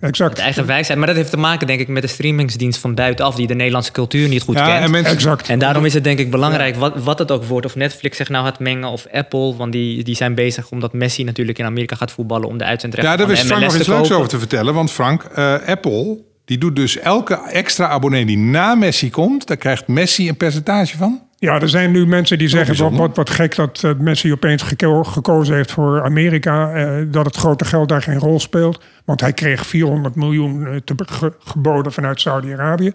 Exact. 0.00 0.30
Het 0.30 0.40
eigen 0.40 0.66
wijsheid. 0.66 0.98
Maar 0.98 1.06
dat 1.06 1.16
heeft 1.16 1.30
te 1.30 1.36
maken, 1.36 1.66
denk 1.66 1.80
ik, 1.80 1.88
met 1.88 2.02
de 2.02 2.08
streamingsdienst 2.08 2.80
van 2.80 2.94
buitenaf... 2.94 3.34
die 3.34 3.46
de 3.46 3.54
Nederlandse 3.54 3.92
cultuur 3.92 4.28
niet 4.28 4.42
goed 4.42 4.54
Ja, 4.54 4.66
kent. 4.66 4.84
en 4.84 4.90
mensen, 4.90 5.12
Exact. 5.12 5.48
En 5.48 5.58
daarom 5.58 5.84
is 5.84 5.94
het 5.94 6.04
denk 6.04 6.18
ik 6.18 6.30
belangrijk 6.30 6.76
wat, 6.76 7.02
wat 7.02 7.18
het 7.18 7.30
ook 7.30 7.44
wordt. 7.44 7.66
Of 7.66 7.74
Netflix 7.74 8.16
zich 8.16 8.28
nou 8.28 8.44
gaat 8.44 8.58
mengen 8.58 8.88
of 8.88 9.06
Apple. 9.12 9.56
Want 9.56 9.72
die, 9.72 10.04
die 10.04 10.16
zijn 10.16 10.34
bezig 10.34 10.70
omdat 10.70 10.92
Messi 10.92 11.24
natuurlijk 11.24 11.58
in 11.58 11.64
Amerika 11.64 11.96
gaat 11.96 12.10
voetballen... 12.10 12.48
om 12.48 12.58
de 12.58 12.64
uitzendrechten 12.64 13.12
Ja, 13.12 13.18
daar 13.18 13.26
de 13.26 13.36
Frank 13.36 13.60
nog 13.60 13.72
te 13.72 13.78
iets 13.78 13.88
leuks 13.88 14.12
over 14.12 14.28
te 14.28 14.38
vertellen. 14.38 14.74
Want 14.74 14.90
Frank, 14.90 15.22
eh, 15.22 15.54
Apple, 15.66 16.18
die 16.44 16.58
doet 16.58 16.76
dus 16.76 16.98
elke 16.98 17.34
extra 17.52 17.86
abonnee 17.88 18.24
die 18.26 18.38
na 18.38 18.74
Messi 18.74 19.10
komt... 19.10 19.46
daar 19.46 19.56
krijgt 19.56 19.86
Messi 19.88 20.28
een 20.28 20.36
percentage 20.36 20.96
van. 20.96 21.22
Ja, 21.38 21.60
er 21.60 21.68
zijn 21.68 21.90
nu 21.90 22.06
mensen 22.06 22.38
die 22.38 22.48
zeggen, 22.48 22.76
wat, 22.76 22.92
wat, 22.92 23.16
wat 23.16 23.30
gek 23.30 23.54
dat 23.54 23.84
eh, 23.84 23.90
Messi 23.98 24.32
opeens 24.32 24.62
geko- 24.62 25.02
gekozen 25.04 25.54
heeft 25.56 25.70
voor 25.72 26.02
Amerika. 26.04 26.72
eh, 26.72 27.02
dat 27.08 27.24
het 27.26 27.36
grote 27.36 27.64
geld 27.64 27.88
daar 27.88 28.02
geen 28.02 28.18
rol 28.18 28.40
speelt. 28.40 28.82
Want 29.04 29.20
hij 29.20 29.32
kreeg 29.32 29.66
400 29.66 30.14
miljoen 30.14 30.66
eh, 30.66 30.76
te, 30.84 30.94
ge- 30.96 31.32
geboden 31.38 31.92
vanuit 31.92 32.20
Saudi-Arabië. 32.20 32.92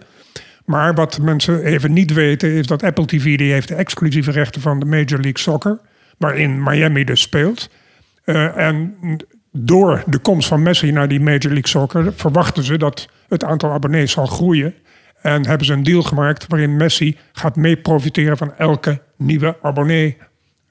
Maar 0.64 0.94
wat 0.94 1.18
mensen 1.22 1.62
even 1.64 1.92
niet 1.92 2.12
weten 2.12 2.50
is 2.52 2.66
dat 2.66 2.82
Apple 2.82 3.06
TV 3.06 3.36
die 3.38 3.52
heeft 3.52 3.68
de 3.68 3.74
exclusieve 3.74 4.30
rechten 4.30 4.60
van 4.60 4.78
de 4.80 4.86
Major 4.86 5.08
League 5.20 5.38
Soccer. 5.38 5.78
Waarin 6.18 6.62
Miami 6.62 7.04
dus 7.04 7.20
speelt. 7.20 7.70
Eh, 8.24 8.56
en 8.56 8.94
door 9.52 10.02
de 10.06 10.18
komst 10.18 10.48
van 10.48 10.62
Messi 10.62 10.92
naar 10.92 11.08
die 11.08 11.20
Major 11.20 11.40
League 11.52 11.68
Soccer 11.68 12.12
verwachten 12.16 12.62
ze 12.62 12.78
dat 12.78 13.08
het 13.30 13.44
aantal 13.44 13.70
abonnees 13.70 14.12
zal 14.12 14.26
groeien. 14.26 14.74
En 15.22 15.46
hebben 15.46 15.66
ze 15.66 15.72
een 15.72 15.82
deal 15.82 16.02
gemaakt 16.02 16.44
waarin 16.48 16.76
Messi 16.76 17.16
gaat 17.32 17.56
mee 17.56 17.76
profiteren 17.76 18.36
van 18.36 18.52
elke 18.56 19.02
nieuwe 19.16 19.56
abonnee 19.62 20.16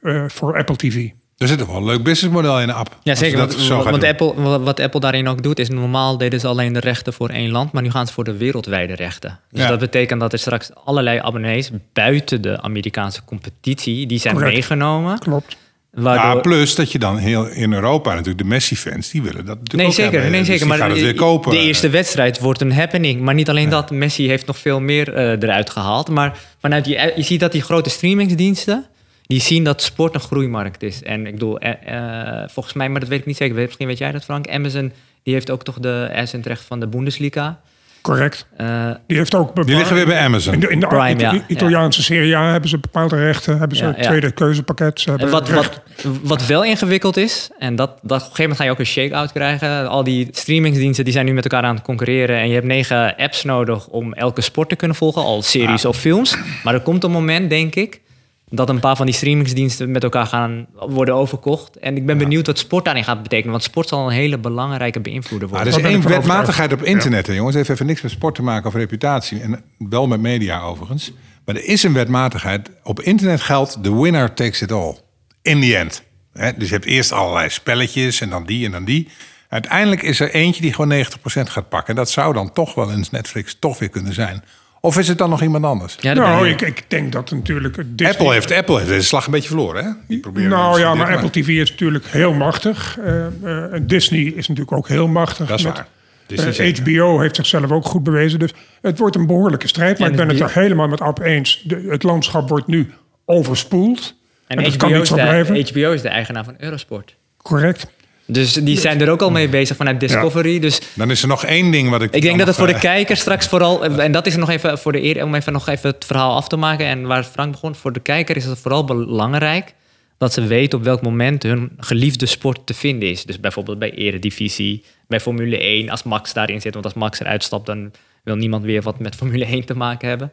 eh, 0.01 0.23
voor 0.27 0.57
Apple 0.57 0.75
TV. 0.75 1.09
Er 1.37 1.47
zit 1.47 1.57
toch 1.57 1.67
wel 1.67 1.75
een 1.77 1.85
leuk 1.85 2.03
businessmodel 2.03 2.61
in 2.61 2.67
de 2.67 2.73
app. 2.73 2.97
Ja, 3.03 3.15
zeker. 3.15 3.37
dat 3.37 3.67
Want. 3.67 4.03
Apple, 4.03 4.33
wat- 4.41 4.61
wat 4.61 4.79
Apple 4.79 4.99
daarin 4.99 5.27
ook 5.27 5.43
doet, 5.43 5.59
is 5.59 5.69
normaal 5.69 6.17
deden 6.17 6.39
ze 6.39 6.47
alleen 6.47 6.73
de 6.73 6.79
rechten 6.79 7.13
voor 7.13 7.29
één 7.29 7.51
land, 7.51 7.71
maar 7.71 7.81
nu 7.83 7.91
gaan 7.91 8.07
ze 8.07 8.13
voor 8.13 8.23
de 8.23 8.37
wereldwijde 8.37 8.93
rechten. 8.95 9.39
Dus 9.51 9.61
Ja. 9.61 9.67
dat 9.69 9.79
betekent 9.79 10.19
dat 10.19 10.33
er 10.33 10.39
straks 10.39 10.71
allerlei 10.83 11.19
abonnees 11.19 11.71
buiten 11.93 12.41
de 12.41 12.61
Amerikaanse 12.61 13.23
competitie, 13.23 14.05
die 14.07 14.19
zijn 14.19 14.33
Correct. 14.33 14.53
meegenomen. 14.53 15.19
Klopt. 15.19 15.57
Waardoor, 15.91 16.35
Ja, 16.35 16.41
plus 16.41 16.75
dat 16.75 16.91
je 16.91 16.99
dan 16.99 17.17
heel 17.17 17.47
in 17.47 17.73
Europa 17.73 18.09
natuurlijk 18.09 18.37
de 18.37 18.43
Messi-fans, 18.43 19.09
die 19.11 19.21
willen 19.21 19.45
dat 19.45 19.59
natuurlijk 19.59 19.75
Nee, 19.75 19.85
ook 19.87 19.93
zeker. 19.93 20.11
hebben. 20.11 20.31
Nee, 20.31 20.39
Dus 20.39 20.49
zeker. 20.49 20.67
Maar 20.67 20.87
het 20.87 20.95
de, 20.97 21.01
weer 21.03 21.13
kopen. 21.15 21.51
de 21.51 21.57
eerste 21.57 21.89
wedstrijd 21.89 22.39
wordt 22.39 22.61
een 22.61 22.71
happening. 22.73 23.21
Maar 23.21 23.33
niet 23.33 23.49
alleen 23.49 23.69
dat. 23.69 23.91
Messi 23.91 24.27
heeft 24.27 24.45
nog 24.45 24.57
veel 24.57 24.79
meer 24.79 25.13
eh, 25.13 25.31
eruit 25.31 25.69
gehaald. 25.69 26.09
Maar 26.09 26.37
vanuit 26.59 26.85
die, 26.85 26.97
je 27.15 27.21
ziet 27.23 27.39
dat 27.39 27.51
die 27.51 27.61
grote 27.61 27.89
streamingsdiensten... 27.89 28.85
die 29.21 29.41
zien 29.41 29.63
dat 29.63 29.81
sport 29.81 30.13
een 30.13 30.19
groeimarkt 30.19 30.83
is. 30.83 31.03
En 31.03 31.25
ik 31.25 31.33
bedoel, 31.33 31.59
eh, 31.59 32.41
eh, 32.43 32.49
volgens 32.49 32.75
mij... 32.75 32.89
maar 32.89 32.99
dat 32.99 33.09
weet 33.09 33.19
ik 33.19 33.25
niet 33.25 33.37
zeker. 33.37 33.55
Misschien 33.55 33.87
weet 33.87 33.97
jij 33.97 34.11
dat, 34.11 34.23
Frank. 34.23 34.47
Amazon 34.49 34.91
die 35.23 35.33
heeft 35.33 35.51
ook 35.51 35.63
toch 35.63 35.79
de 35.79 36.09
uitzendrecht 36.13 36.63
van 36.63 36.79
de 36.79 36.87
Bundesliga. 36.87 37.59
Correct. 38.09 38.45
Eh, 38.57 38.89
Die, 39.07 39.17
heeft 39.17 39.35
ook 39.35 39.65
Die 39.65 39.75
liggen 39.75 39.95
weer 39.95 40.05
bij 40.05 40.19
Amazon. 40.19 40.53
In 40.53 40.59
de, 40.59 40.67
in 40.69 40.79
de 40.79 40.87
Prime, 40.87 41.09
Ita- 41.19 41.31
ja. 41.31 41.41
Italiaanse 41.47 42.03
Serie 42.03 42.35
A 42.37 42.51
hebben 42.51 42.69
ze 42.69 42.77
bepaalde 42.77 43.15
rechten. 43.15 43.57
Hebben 43.57 43.77
ze 43.77 43.83
Ja, 43.83 43.89
een 43.89 43.95
ja. 43.97 44.07
tweede 44.07 44.31
keuzepakket. 44.31 44.99
Ze 44.99 45.09
hebben 45.09 45.27
En 45.27 45.33
wat, 45.33 45.49
wat, 45.49 45.81
wat 46.23 46.45
wel 46.45 46.63
ingewikkeld 46.63 47.17
is, 47.17 47.49
en 47.59 47.75
dat, 47.75 47.89
dat 47.89 47.97
op 48.01 48.11
een 48.11 48.19
gegeven 48.19 48.41
moment 48.41 48.57
ga 48.59 48.63
je 48.65 48.71
ook 48.71 48.79
een 48.79 48.85
shake-out 48.85 49.31
krijgen. 49.31 49.87
Al 49.89 50.03
die 50.03 50.27
streamingsdiensten 50.31 51.03
die 51.03 51.13
zijn 51.13 51.25
nu 51.25 51.33
met 51.33 51.43
elkaar 51.43 51.63
aan 51.63 51.75
het 51.75 51.83
concurreren. 51.83 52.37
En 52.39 52.47
je 52.47 52.53
hebt 52.53 52.65
negen 52.65 53.15
apps 53.15 53.43
nodig 53.43 53.87
om 53.87 54.13
elke 54.13 54.41
sport 54.41 54.69
te 54.69 54.75
kunnen 54.75 54.97
volgen, 54.97 55.21
al 55.21 55.41
series 55.41 55.85
of 55.85 55.97
films. 55.97 56.37
Maar 56.63 56.73
er 56.73 56.81
komt 56.81 57.03
een 57.03 57.11
moment, 57.11 57.49
denk 57.49 57.75
ik, 57.75 58.01
dat 58.49 58.69
een 58.69 58.79
paar 58.79 58.95
van 58.95 59.05
die 59.05 59.15
streamingsdiensten 59.15 59.91
met 59.91 60.03
elkaar 60.03 60.25
gaan 60.25 60.67
worden 60.75 61.15
overkocht. 61.15 61.75
En 61.77 61.95
ik 61.95 62.05
ben 62.05 62.17
benieuwd 62.17 62.47
wat 62.47 62.57
sport 62.57 62.85
daarin 62.85 63.03
gaat 63.03 63.23
betekenen. 63.23 63.51
Want 63.51 63.63
sport 63.63 63.87
zal 63.87 64.05
een 64.05 64.13
hele 64.13 64.37
belangrijke 64.37 64.99
beïnvloeder 64.99 65.49
Maar 65.49 65.63
worden. 65.63 65.81
er 65.81 65.89
is 65.89 65.95
één 65.95 66.07
wetmatigheid 66.07 66.73
op 66.73 66.83
internet, 66.83 67.27
hè, 67.27 67.33
jongens. 67.33 67.55
Het 67.55 67.67
heeft 67.67 67.79
even 67.79 67.89
niks 67.91 68.01
met 68.01 68.11
sport 68.11 68.35
te 68.35 68.41
maken 68.41 68.67
of 68.67 68.73
reputatie. 68.73 69.41
En 69.41 69.63
wel 69.77 70.07
met 70.07 70.19
media 70.19 70.61
overigens. 70.61 71.11
Maar 71.45 71.55
er 71.55 71.65
is 71.65 71.83
een 71.83 71.93
wetmatigheid. 71.93 72.69
Op 72.83 73.01
internet 73.01 73.41
geldt 73.41 73.83
the 73.83 74.01
winner 74.01 74.33
takes 74.33 74.61
it 74.61 74.71
all. 74.71 74.97
In 75.41 75.61
the 75.61 75.77
end. 75.77 76.03
Hè, 76.33 76.51
dus 76.57 76.67
je 76.67 76.73
hebt 76.73 76.85
eerst 76.85 77.11
allerlei 77.11 77.49
spelletjes 77.49 78.21
en 78.21 78.29
dan 78.29 78.45
die 78.45 78.65
en 78.65 78.71
dan 78.71 78.83
die. 78.83 79.07
Uiteindelijk 79.49 80.01
is 80.01 80.19
er 80.19 80.31
eentje 80.33 80.61
die 80.61 80.73
gewoon 80.73 81.05
90% 81.05 81.49
gaat 81.49 81.69
pakken. 81.69 81.89
En 81.89 81.95
dat 81.95 82.09
zou 82.09 82.33
dan 82.33 82.53
toch 82.53 82.73
wel 82.73 82.91
eens 82.91 83.09
Netflix 83.09 83.55
toch 83.59 83.79
weer 83.79 83.89
kunnen 83.89 84.13
zijn. 84.13 84.43
Of 84.81 84.97
is 84.97 85.07
het 85.07 85.17
dan 85.17 85.29
nog 85.29 85.41
iemand 85.41 85.65
anders? 85.65 85.97
Ja, 85.99 86.13
Nou, 86.13 86.49
ik- 86.49 86.61
ik, 86.61 86.83
denk 86.87 87.11
dat 87.11 87.31
natuurlijk... 87.31 87.75
Disney- 87.85 88.11
Apple, 88.11 88.33
heeft, 88.33 88.51
Apple 88.51 88.75
heeft 88.77 88.89
deze 88.89 89.07
slag 89.07 89.25
een 89.25 89.31
beetje 89.31 89.47
verloren, 89.47 89.83
hè? 89.83 89.91
Die 90.07 90.19
proberen 90.19 90.49
Nou 90.49 90.79
ja, 90.79 90.93
maar 90.95 91.13
Apple 91.15 91.29
TV 91.29 91.47
is 91.47 91.69
natuurlijk 91.69 92.05
heel 92.05 92.33
machtig. 92.33 92.97
Eh, 92.99 93.25
eh, 93.25 93.73
en 93.73 93.87
Disney 93.87 94.21
is 94.21 94.47
natuurlijk 94.47 94.77
ook 94.77 94.87
heel 94.87 95.07
machtig. 95.07 95.47
Dat 95.47 95.59
is 95.59 95.65
Met, 95.65 95.73
waar. 95.75 95.87
Disney 96.25 96.71
eh. 96.71 96.77
HBO 96.77 97.19
heeft 97.19 97.35
zichzelf 97.35 97.71
ook 97.71 97.85
goed 97.85 98.03
bewezen. 98.03 98.39
Dus 98.39 98.53
het 98.81 98.99
wordt 98.99 99.15
een 99.15 99.27
behoorlijke 99.27 99.67
strijd. 99.67 99.99
Maar 99.99 100.09
ik 100.09 100.15
ben 100.15 100.29
het 100.29 100.39
er 100.39 100.51
helemaal 100.53 100.87
met 100.87 101.01
Ab 101.01 101.19
eens. 101.19 101.61
De, 101.63 101.85
het 101.89 102.03
landschap 102.03 102.49
wordt 102.49 102.67
nu 102.67 102.93
overspoeld. 103.25 104.15
En, 104.47 104.57
en 104.57 104.63
dat 104.63 104.73
HBO 104.73 104.79
kan 104.79 104.91
niet 104.91 105.01
is, 105.01 105.07
zo 105.07 105.15
de, 105.15 105.21
blijven. 105.21 105.55
HBO 105.69 105.91
is 105.91 106.01
de 106.01 106.09
eigenaar 106.09 106.43
van 106.43 106.55
Eurosport. 106.57 107.15
Correct. 107.37 107.87
Dus 108.31 108.53
die 108.53 108.79
zijn 108.79 109.01
er 109.01 109.09
ook 109.09 109.21
al 109.21 109.31
mee 109.31 109.49
bezig 109.49 109.75
vanuit 109.77 109.99
Discovery. 109.99 110.59
Dus 110.59 110.81
Dan 110.93 111.11
is 111.11 111.21
er 111.21 111.27
nog 111.27 111.45
één 111.45 111.71
ding 111.71 111.89
wat 111.89 112.01
ik... 112.01 112.13
Ik 112.15 112.21
denk 112.21 112.37
dat 112.37 112.47
het 112.47 112.55
voor 112.55 112.67
de 112.67 112.73
eh, 112.73 112.79
kijker 112.79 113.17
straks 113.17 113.47
vooral, 113.47 113.85
en 113.85 114.11
dat 114.11 114.25
is 114.27 114.35
nog 114.35 114.49
even 114.49 114.77
voor 114.79 114.91
de 114.91 115.03
eer, 115.03 115.23
om 115.23 115.35
even 115.35 115.53
nog 115.53 115.67
even 115.67 115.89
het 115.89 116.05
verhaal 116.05 116.35
af 116.35 116.47
te 116.47 116.57
maken 116.57 116.85
en 116.85 117.01
waar 117.07 117.23
Frank 117.23 117.51
begon. 117.51 117.75
Voor 117.75 117.93
de 117.93 117.99
kijker 117.99 118.35
is 118.35 118.45
het 118.45 118.59
vooral 118.59 118.83
belangrijk 118.83 119.73
dat 120.17 120.33
ze 120.33 120.45
weten 120.47 120.77
op 120.79 120.83
welk 120.85 121.01
moment 121.01 121.43
hun 121.43 121.71
geliefde 121.77 122.25
sport 122.25 122.59
te 122.65 122.73
vinden 122.73 123.09
is. 123.09 123.23
Dus 123.25 123.39
bijvoorbeeld 123.39 123.79
bij 123.79 123.91
Eredivisie, 123.93 124.83
bij 125.07 125.19
Formule 125.19 125.57
1, 125.59 125.89
als 125.89 126.03
Max 126.03 126.33
daarin 126.33 126.61
zit. 126.61 126.73
Want 126.73 126.85
als 126.85 126.93
Max 126.93 127.19
eruit 127.19 127.43
stapt, 127.43 127.65
dan 127.65 127.91
wil 128.23 128.35
niemand 128.35 128.63
weer 128.63 128.81
wat 128.81 128.99
met 128.99 129.15
Formule 129.19 129.45
1 129.45 129.65
te 129.65 129.73
maken 129.75 130.07
hebben. 130.09 130.31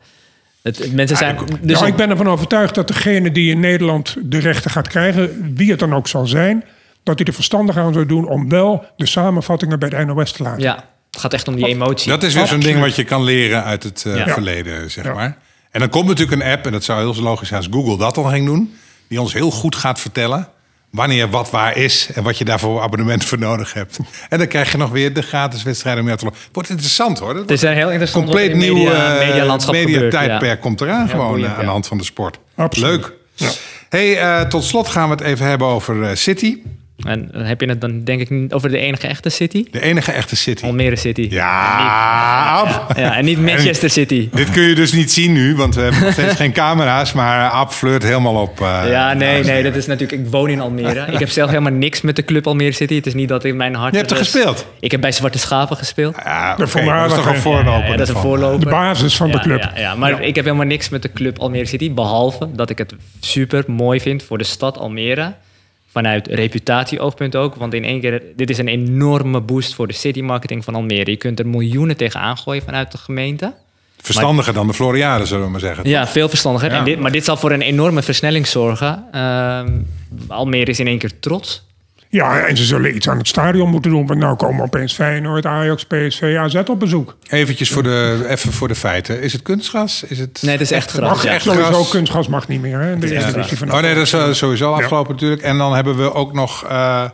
Het, 0.63 0.79
het- 0.79 0.93
mensen 0.93 1.17
zijn, 1.17 1.39
dus 1.61 1.75
nou, 1.79 1.87
ik 1.87 1.97
ben 1.97 2.11
ervan 2.11 2.29
overtuigd 2.29 2.75
dat 2.75 2.89
degene 2.89 3.31
die 3.33 3.51
in 3.51 3.61
Nederland 3.61 4.17
de 4.23 4.39
rechten 4.39 4.71
gaat 4.71 4.89
krijgen, 4.89 5.53
wie 5.55 5.71
het 5.71 5.79
dan 5.79 5.95
ook 5.95 6.09
zal 6.09 6.27
zijn, 6.27 6.65
dat 7.07 7.19
hij 7.19 7.27
er 7.27 7.33
verstandig 7.35 7.77
aan 7.77 7.93
zou 7.93 8.07
doen 8.07 8.29
om 8.29 8.49
wel 8.49 8.85
de 8.97 9.07
samenvattingen 9.07 9.79
bij 9.79 9.89
de 9.89 10.05
NOS 10.05 10.33
te 10.33 10.43
laten. 10.43 10.63
ja, 10.63 10.75
het 11.11 11.21
gaat 11.21 11.33
echt 11.33 11.49
om 11.49 11.57
die 11.57 11.67
emotie. 11.67 12.11
Dat 12.11 12.23
is 12.23 12.35
weer 12.35 12.47
zo'n 12.47 12.57
Absoluut. 12.57 12.65
ding 12.65 12.81
wat 12.87 12.97
je 12.97 13.05
kan 13.05 13.23
leren 13.25 13.65
uit 13.65 13.83
het 13.83 14.05
eh, 14.07 14.17
Ja. 14.17 14.27
verleden, 14.29 14.91
zeg 14.91 15.05
Ja. 15.05 15.13
maar. 15.15 15.37
En 15.71 15.81
dan 15.81 15.89
komt 15.89 16.07
natuurlijk 16.07 16.43
een 16.43 16.49
app, 16.53 16.67
en 16.67 16.73
dat 16.73 16.85
zou 16.85 17.01
heel 17.13 17.23
logisch 17.23 17.49
zijn 17.49 17.61
als 17.61 17.69
Google 17.73 17.97
dat 17.97 18.17
al 18.17 18.25
ging 18.25 18.47
doen, 18.47 18.75
die 19.09 19.21
ons 19.21 19.33
heel 19.33 19.51
goed 19.51 19.77
gaat 19.77 20.01
vertellen 20.01 20.49
wanneer 20.91 21.31
wat 21.31 21.51
waar 21.51 21.77
is 21.77 22.09
en 22.15 22.23
wat 22.23 22.39
je 22.39 22.45
daarvoor 22.45 22.81
abonnement 22.83 23.25
voor 23.25 23.39
nodig 23.39 23.73
hebt. 23.73 23.99
En 24.29 24.39
dan 24.39 24.47
krijg 24.47 24.73
je 24.73 24.79
nog 24.79 24.91
weer 24.91 25.13
de 25.15 25.23
gratis 25.23 25.63
wedstrijden 25.63 26.01
om 26.03 26.09
mee 26.09 26.17
te 26.17 26.25
lopen. 26.25 26.39
Wordt 26.53 26.69
interessant 26.69 27.19
hoor. 27.19 27.33
Dat 27.33 27.43
het 27.43 27.51
is 27.51 27.63
een 27.63 27.75
heel 27.75 27.91
interessant 27.91 28.25
compleet 28.25 28.55
nieuw 28.55 28.75
media, 28.75 29.19
gebeurt, 29.19 29.63
ja. 29.65 29.71
mediatijdperk 29.73 30.61
komt 30.61 30.81
eraan 30.81 31.09
gewoon 31.09 31.29
boeiend, 31.29 31.53
eh, 31.53 31.59
aan 31.59 31.65
de 31.65 31.71
hand 31.71 31.87
van 31.87 31.99
de 31.99 32.05
sport. 32.05 32.39
Absoluut. 32.57 33.13
Leuk. 33.37 33.55
Hey, 33.89 34.19
eh, 34.19 34.41
tot 34.49 34.65
slot 34.65 34.89
gaan 34.89 35.09
we 35.09 35.15
het 35.15 35.25
even 35.25 35.47
hebben 35.47 35.67
over 35.69 36.03
eh, 36.03 36.15
City. 36.15 36.57
En 36.97 37.29
dan 37.33 37.43
heb 37.43 37.61
je 37.61 37.67
het 37.69 37.81
dan 37.81 38.05
denk 38.05 38.21
ik 38.21 38.31
niet 38.31 38.53
over 38.53 38.69
de 38.71 38.79
enige 38.79 39.07
echte 39.07 39.29
city. 39.29 39.65
De 39.71 39.81
enige 39.83 40.13
echte 40.13 40.37
city. 40.37 40.65
Almere 40.65 40.97
City. 40.97 41.27
Ja, 41.31 42.45
Ab. 42.61 42.93
Ja, 42.99 43.17
en 43.17 43.25
niet 43.25 43.39
Manchester 43.41 43.91
City. 43.91 44.29
Dit 44.33 44.51
kun 44.51 44.63
je 44.63 44.75
dus 44.75 44.93
niet 44.93 45.13
zien 45.13 45.33
nu, 45.33 45.55
want 45.55 45.75
we 45.75 45.81
hebben 45.81 46.01
nog 46.01 46.13
steeds 46.13 46.35
geen 46.43 46.53
camera's. 46.53 47.13
Maar 47.13 47.51
Ab 47.51 47.73
flirt 47.73 48.03
helemaal 48.03 48.43
op. 48.43 48.61
eh, 48.61 48.83
Ja, 48.91 49.13
nee, 49.13 49.41
en 49.41 49.47
nee, 49.47 49.63
dat 49.63 49.75
is 49.75 49.87
natuurlijk... 49.87 50.23
Ik 50.23 50.31
woon 50.31 50.49
in 50.51 50.61
Almere. 50.61 51.07
Ik 51.13 51.19
heb 51.19 51.29
zelf 51.29 51.49
helemaal 51.49 51.73
niks 51.73 52.01
met 52.01 52.17
de 52.17 52.25
club 52.25 52.47
Almere 52.47 52.73
City. 52.73 52.95
Het 52.95 53.07
is 53.07 53.15
niet 53.15 53.29
dat 53.29 53.45
in 53.45 53.57
mijn 53.57 53.75
hart... 53.75 53.93
Je 53.93 53.99
hebt 53.99 54.11
er 54.11 54.17
gespeeld. 54.17 54.67
Ik 54.81 54.91
heb 54.91 55.01
bij 55.01 55.13
Zwarte 55.13 55.39
Schapen 55.39 55.77
gespeeld. 55.77 56.17
Ja, 56.25 56.57
dat 56.57 56.67
is 56.67 56.73
toch 57.15 57.27
een 57.27 57.37
voorloper. 57.37 57.91
Ja, 57.91 57.97
dat 57.97 58.09
is 58.09 58.15
een 58.15 58.21
voorloper. 58.21 58.61
De 58.61 58.71
basis 58.71 59.17
van 59.17 59.31
de 59.31 59.41
club. 59.41 59.61
Ja, 59.63 59.73
ja, 59.77 59.95
maar 59.95 60.23
ik 60.23 60.35
heb 60.35 60.45
helemaal 60.45 60.67
niks 60.67 60.89
met 60.89 61.03
de 61.03 61.13
club 61.13 61.39
Almere 61.39 61.67
City. 61.67 61.93
Behalve 61.93 62.49
dat 62.55 62.71
ik 62.71 62.79
het 62.79 62.95
super 63.21 63.65
mooi 63.67 64.01
vind 64.01 64.23
voor 64.23 64.39
de 64.39 64.45
stad 64.45 64.79
Almere. 64.79 65.33
Vanuit 65.97 66.27
reputatieoogpunt 66.27 67.37
ook. 67.37 67.55
Want 67.55 67.75
in 67.75 67.85
één 67.85 68.01
keer, 68.01 68.23
dit 68.37 68.51
is 68.51 68.59
een 68.59 68.69
enorme 68.69 69.41
boost 69.41 69.75
voor 69.75 69.87
de 69.87 69.93
city 69.93 70.21
marketing 70.21 70.65
van 70.65 70.75
Almere. 70.75 71.11
Je 71.11 71.17
kunt 71.17 71.39
er 71.39 71.47
miljoenen 71.47 71.97
tegen 71.97 72.21
aangooien 72.21 72.63
vanuit 72.63 72.93
de 72.93 72.99
gemeente. 72.99 73.55
Verstandiger 73.97 74.53
dan 74.53 74.67
de 74.67 74.75
Floriade, 74.75 75.27
zullen 75.27 75.45
we 75.45 75.51
maar 75.51 75.61
zeggen. 75.61 75.89
Ja, 75.89 76.07
veel 76.07 76.29
verstandiger. 76.29 76.71
Ja. 76.71 76.79
En 76.79 76.85
dit, 76.85 76.99
maar 76.99 77.13
dit 77.13 77.25
zal 77.25 77.37
voor 77.37 77.53
een 77.53 77.63
enorme 77.63 78.03
versnelling 78.03 78.47
zorgen. 78.47 79.05
Ehm, 79.13 79.81
Almere 80.29 80.71
is 80.71 80.81
in 80.81 80.87
één 80.87 80.99
keer 80.99 81.19
trots. 81.21 81.67
Ja, 82.17 82.47
en 82.47 82.57
ze 82.57 82.65
zullen 82.65 82.97
iets 82.97 83.09
aan 83.09 83.19
het 83.19 83.29
stadion 83.29 83.71
moeten 83.71 83.91
doen. 83.91 84.07
Want 84.07 84.21
nou 84.21 84.37
komen 84.37 84.65
opeens 84.65 84.95
Feyenoord, 84.95 85.47
Ajax, 85.47 85.85
PSV, 85.85 86.37
AZ 86.39 86.55
op 86.55 86.81
bezoek. 86.81 87.17
Eventjes 87.29 87.71
voor 87.71 87.83
de, 87.83 88.25
even 88.29 88.53
voor 88.53 88.69
de 88.69 88.75
feiten. 88.75 89.21
Is 89.21 89.33
het 89.33 89.43
kunstgras? 89.43 90.03
Is 90.03 90.19
het... 90.19 90.39
Nee, 90.43 90.53
het 90.53 90.61
is 90.61 90.71
echt 90.71 90.99
Mag 91.01 91.09
gras. 91.09 91.23
Ja. 91.23 91.31
echt 91.31 91.43
sowieso, 91.43 91.73
gras. 91.73 91.89
kunstgas 91.89 92.29
mag 92.29 92.49
niet 92.49 92.61
meer. 92.61 92.81
Hè? 92.81 92.99
De 92.99 93.15
Eredivisie 93.15 93.59
van 93.59 93.73
Oh 93.73 93.81
nee, 93.81 93.95
dat 93.95 94.03
is 94.03 94.13
eh, 94.13 94.33
sowieso 94.33 94.73
afgelopen 94.73 95.13
natuurlijk. 95.13 95.43
En 95.43 95.59
dan 95.59 95.75
hebben 95.75 95.97
we 95.97 96.15
ook 96.15 96.33
nog 96.33 96.65
eh, 96.65 97.05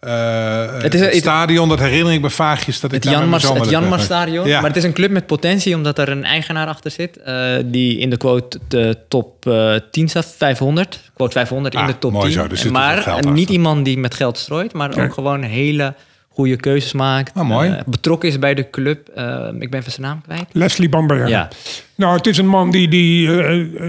eh, 0.00 0.72
het, 0.72 0.82
Het 0.82 0.94
is- 0.94 1.00
het- 1.00 1.14
stadion. 1.14 1.68
Dat 1.68 1.78
herinner 1.78 2.12
ik 2.12 2.20
me 2.20 2.30
vaagjes. 2.30 2.80
Dat 2.80 2.90
Het 2.90 3.04
Janmars, 3.04 3.42
heb 3.52 3.64
Janmar. 3.64 4.00
Stadion. 4.00 4.46
Ja. 4.46 4.60
Maar 4.60 4.68
het 4.68 4.76
is 4.78 4.84
een 4.84 4.92
club 4.92 5.10
met 5.10 5.26
potentie, 5.26 5.74
omdat 5.74 5.98
er 5.98 6.08
een 6.08 6.24
eigenaar 6.24 6.66
achter 6.66 6.90
zit. 6.90 7.16
eh, 7.16 7.56
die 7.64 7.98
in 7.98 8.10
de 8.10 8.16
quote 8.16 8.58
de 8.68 8.98
top 9.08 9.46
eh 9.46 9.74
10 9.90 10.08
staat, 10.08 10.34
500. 10.36 11.10
Quote 11.14 11.32
500 11.32 11.74
in 11.74 11.80
Ah, 11.80 11.86
de 11.86 11.98
top 11.98 12.12
mooi 12.12 12.24
10. 12.24 12.48
zo, 12.48 12.54
zit 12.54 12.72
maar 12.72 13.18
niet 13.32 13.48
iemand 13.50 13.84
die 13.84 13.98
met 13.98 14.14
geld 14.14 14.38
strooit, 14.38 14.72
maar 14.72 14.98
ook 15.02 15.12
gewoon 15.14 15.42
hele 15.42 15.94
goede 16.28 16.56
keuzes 16.56 16.92
maakt. 16.92 17.34
Ah, 17.34 17.46
mooi. 17.48 17.70
eh, 17.70 17.80
betrokken 17.86 18.28
is 18.28 18.38
bij 18.38 18.54
de 18.54 18.70
club. 18.70 19.08
Eh, 19.08 19.48
ik 19.58 19.70
ben 19.70 19.80
even 19.80 19.92
zijn 19.92 20.06
naam 20.06 20.20
kwijt. 20.22 20.44
Leslie 20.52 20.88
Bamberger. 20.88 21.28
Ja. 21.28 21.48
Nou, 21.94 22.16
het 22.16 22.26
is 22.26 22.38
een 22.38 22.46
man 22.48 22.70
die, 22.70 22.88
die 22.88 23.28
eh, 23.28 23.34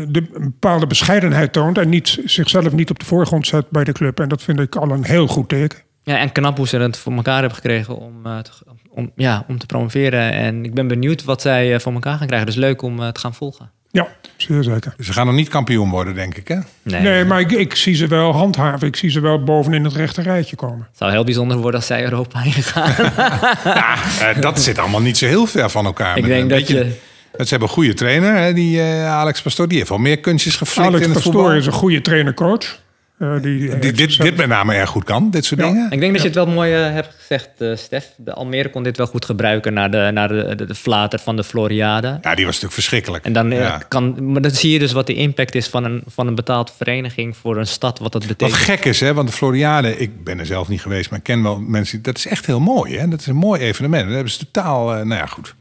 de, 0.08 0.28
een 0.34 0.44
bepaalde 0.44 0.88
bescheidenheid 0.88 1.54
toont... 1.54 1.78
en 1.78 1.90
niet, 1.90 2.20
zichzelf 2.26 2.72
niet 2.72 2.90
op 2.90 3.00
de 3.00 3.06
voorgrond 3.06 3.48
zet 3.48 3.70
bij 3.70 3.84
de 3.84 3.92
club. 3.92 4.20
En 4.20 4.30
dat 4.30 4.42
vind 4.44 4.60
ik 4.60 4.76
al 4.76 4.92
een 4.92 5.06
heel 5.06 5.28
goed 5.28 5.50
teken. 5.50 5.78
Ja, 6.10 6.18
en 6.18 6.32
knap 6.32 6.58
hoe 6.58 6.68
ze 6.68 6.78
het 6.78 6.98
voor 6.98 7.14
elkaar 7.14 7.38
hebben 7.40 7.56
gekregen 7.56 7.98
om, 7.98 8.14
eh, 8.26 8.38
te, 8.38 8.52
om, 8.90 9.12
ja, 9.16 9.46
om 9.48 9.58
te 9.58 9.66
promoveren. 9.66 10.32
En 10.32 10.64
ik 10.66 10.74
ben 10.74 10.88
benieuwd 10.88 11.24
wat 11.24 11.42
zij 11.42 11.74
eh, 11.74 11.80
voor 11.80 11.94
elkaar 11.94 12.18
gaan 12.18 12.26
krijgen. 12.28 12.48
Dus 12.48 12.56
leuk 12.56 12.82
om 12.82 13.00
eh, 13.04 13.08
te 13.08 13.20
gaan 13.20 13.34
volgen. 13.34 13.72
Ja, 13.92 14.08
zeer 14.38 14.64
zeker. 14.64 14.94
Ze 15.00 15.14
gaan 15.14 15.26
nog 15.26 15.36
niet 15.36 15.48
kampioen 15.50 15.90
worden, 15.90 16.16
denk 16.16 16.36
ik. 16.36 16.48
Hè? 16.48 16.58
Nee, 16.82 17.02
Nee, 17.02 17.26
maar 17.26 17.40
ik, 17.40 17.52
ik 17.52 17.76
zie 17.76 17.96
ze 17.96 18.08
wel 18.08 18.32
handhaven. 18.34 18.88
Ik 18.88 18.96
zie 18.96 19.10
ze 19.10 19.20
wel 19.20 19.44
bovenin 19.44 19.84
het 19.84 19.94
rechte 19.94 20.22
rijtje 20.22 20.56
komen. 20.56 20.86
Het 20.90 20.98
zou 20.98 21.12
heel 21.12 21.24
bijzonder 21.24 21.58
worden 21.58 21.76
als 21.80 21.86
zij 21.88 22.04
Europa 22.04 22.44
ingaan. 22.56 22.92
Eh, 22.96 24.42
dat 24.42 24.62
zit 24.62 24.78
allemaal 24.78 25.02
niet 25.02 25.18
zo 25.18 25.26
heel 25.26 25.46
ver 25.46 25.70
van 25.70 25.86
elkaar. 25.86 26.18
Ik 26.18 26.26
denk 26.26 26.42
een 26.42 26.48
dat 26.48 26.58
beetje- 26.58 26.78
je- 26.78 26.98
dat 27.32 27.48
Ze 27.48 27.50
hebben 27.50 27.68
een 27.68 27.74
goede 27.74 27.94
trainer, 27.94 28.36
hè, 28.36 28.54
die 28.54 28.82
Alex 29.04 29.42
Pastoor. 29.42 29.68
Die 29.68 29.78
heeft 29.78 29.90
wel 29.90 29.98
meer 29.98 30.20
kunstjes 30.20 30.56
geflikt 30.56 30.88
Alex 30.88 31.04
in 31.06 31.10
het 31.10 31.14
Pastoor 31.24 31.34
voetbal. 31.34 31.54
is 31.58 31.66
een 31.66 31.72
goede 31.72 32.02
trainer-coach. 32.02 32.80
Eh, 33.20 33.42
die, 33.42 33.80
Die 33.80 33.92
dit, 33.92 34.22
dit 34.22 34.36
met 34.38 34.48
name 34.48 34.74
erg 34.74 34.90
goed 34.90 35.04
kan, 35.04 35.32
dit 35.32 35.46
soort 35.46 35.60
Ja. 35.60 35.68
dingen. 35.68 35.92
Ik 35.92 36.00
denk 36.00 36.12
dat 36.12 36.22
je 36.22 36.28
het 36.28 36.36
wel 36.38 36.48
mooi 36.48 36.74
eh, 36.74 36.92
hebt 36.94 37.16
gezegd, 37.20 37.50
eh, 37.58 37.76
Stef. 37.76 38.06
De 38.18 38.34
Almere 38.34 38.70
kon 38.70 38.84
dit 38.84 38.98
wel 38.98 39.06
goed 39.08 39.26
gebruiken 39.26 39.74
naar 39.74 39.92
de, 39.92 40.10
naar 40.14 40.28
de, 40.28 40.54
de, 40.56 40.66
de 40.66 40.76
flater 40.76 41.20
van 41.20 41.36
de 41.36 41.44
Floriade. 41.44 42.08
Ja, 42.08 42.36
die 42.36 42.46
was 42.46 42.46
natuurlijk 42.46 42.74
verschrikkelijk. 42.74 43.26
En 43.26 43.34
dan, 43.34 43.52
eh, 43.52 43.60
Ja. 43.60 43.78
kan, 43.88 44.32
maar 44.32 44.42
dan 44.42 44.52
zie 44.52 44.72
je 44.72 44.80
dus 44.80 44.92
wat 44.92 45.08
de 45.08 45.14
impact 45.14 45.56
is 45.56 45.68
van 45.68 45.84
een, 45.84 46.04
van 46.08 46.28
een 46.28 46.36
betaald 46.36 46.74
vereniging 46.78 47.38
voor 47.38 47.58
een 47.58 47.68
stad, 47.68 48.00
wat 48.00 48.12
dat 48.12 48.26
Wat 48.26 48.38
betekent. 48.38 48.58
gek 48.64 48.86
is, 48.86 49.00
hè? 49.00 49.14
want 49.14 49.28
de 49.28 49.34
Floriade, 49.34 49.98
ik 49.98 50.24
ben 50.24 50.40
er 50.40 50.46
zelf 50.46 50.68
niet 50.68 50.82
geweest, 50.82 51.10
maar 51.10 51.20
ik 51.20 51.26
ken 51.26 51.44
wel 51.44 51.60
mensen. 51.60 52.02
Dat 52.02 52.18
is 52.18 52.28
echt 52.28 52.46
heel 52.46 52.60
mooi. 52.60 52.98
Hè? 52.98 53.08
Dat 53.08 53.20
is 53.20 53.28
een 53.28 53.36
mooi 53.36 53.62
evenement. 53.62 54.04
Dat 54.06 54.14
hebben 54.14 54.32
ze 54.34 54.38
totaal. 54.52 54.90
eh, 54.96 54.98
nou 55.06 55.20
ja, 55.20 55.26
goed. 55.26 55.56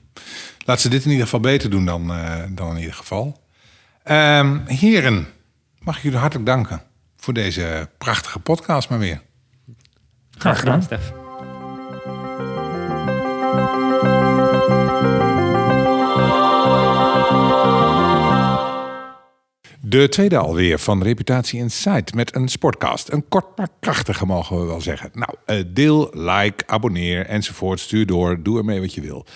Laat 0.65 0.81
ze 0.81 0.89
dit 0.89 1.05
in 1.05 1.11
ieder 1.11 1.25
geval 1.25 1.41
beter 1.41 1.71
doen 1.71 1.85
dan, 1.85 2.11
eh, 2.13 2.35
dan 2.49 2.71
in 2.75 2.79
ieder 2.79 2.95
geval. 2.95 3.41
Ehm, 4.05 4.57
heren, 4.67 5.27
mag 5.79 5.97
ik 5.97 6.03
jullie 6.03 6.19
hartelijk 6.19 6.47
danken 6.49 6.83
voor 7.29 7.37
deze 7.37 7.89
prachtige 7.99 8.39
podcast, 8.39 8.89
maar 8.89 8.99
weer. 8.99 9.23
Graag 10.31 10.59
gedaan. 10.59 10.83
Stef. 10.83 11.13
De 19.81 20.09
tweede 20.09 20.39
alweer 20.39 20.79
van 20.79 21.03
Reputatie 21.03 21.61
Insight 21.61 22.15
met 22.15 22.35
een 22.35 22.49
sportcast. 22.49 23.13
Een 23.13 23.29
kort 23.29 23.57
maar 23.57 23.69
krachtige 23.81 24.27
mogen 24.27 24.61
we 24.61 24.67
wel 24.67 24.81
zeggen. 24.81 25.11
Nou, 25.13 25.35
eh, 25.45 25.65
deel, 25.67 26.11
like, 26.13 26.67
abonneer 26.67 27.27
enzovoort. 27.27 27.81
Stuur 27.81 28.07
door, 28.07 28.43
doe 28.43 28.59
ermee 28.59 28.81
wat 28.81 28.95
je 28.95 29.01
wil. 29.01 29.27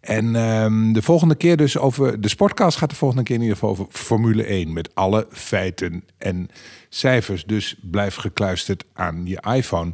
En 0.00 0.36
ehm, 0.36 0.92
de 0.92 1.02
volgende 1.02 1.34
keer 1.34 1.56
dus 1.56 1.78
over... 1.78 2.20
De 2.20 2.28
sportcast 2.28 2.78
gaat 2.78 2.90
de 2.90 2.96
volgende 2.96 3.22
keer 3.22 3.36
in 3.36 3.42
ieder 3.42 3.56
geval 3.56 3.70
over 3.70 3.86
Formule 3.90 4.44
1. 4.44 4.72
Met 4.72 4.94
alle 4.94 5.26
feiten 5.30 6.04
en 6.18 6.48
cijfers. 6.94 7.44
Dus 7.44 7.76
blijf 7.80 8.14
gekluisterd 8.14 8.84
aan 8.94 9.26
je 9.26 9.42
iPhone. 9.54 9.92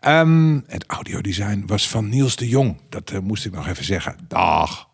Ehm, 0.00 0.60
het 0.66 0.84
audiodesign 0.86 1.62
was 1.66 1.88
van 1.88 2.08
Niels 2.08 2.36
de 2.36 2.48
Jong. 2.48 2.80
Dat 2.88 3.10
eh, 3.10 3.18
moest 3.18 3.44
ik 3.44 3.52
nog 3.52 3.68
even 3.68 3.84
zeggen. 3.84 4.16
Dag. 4.28 4.89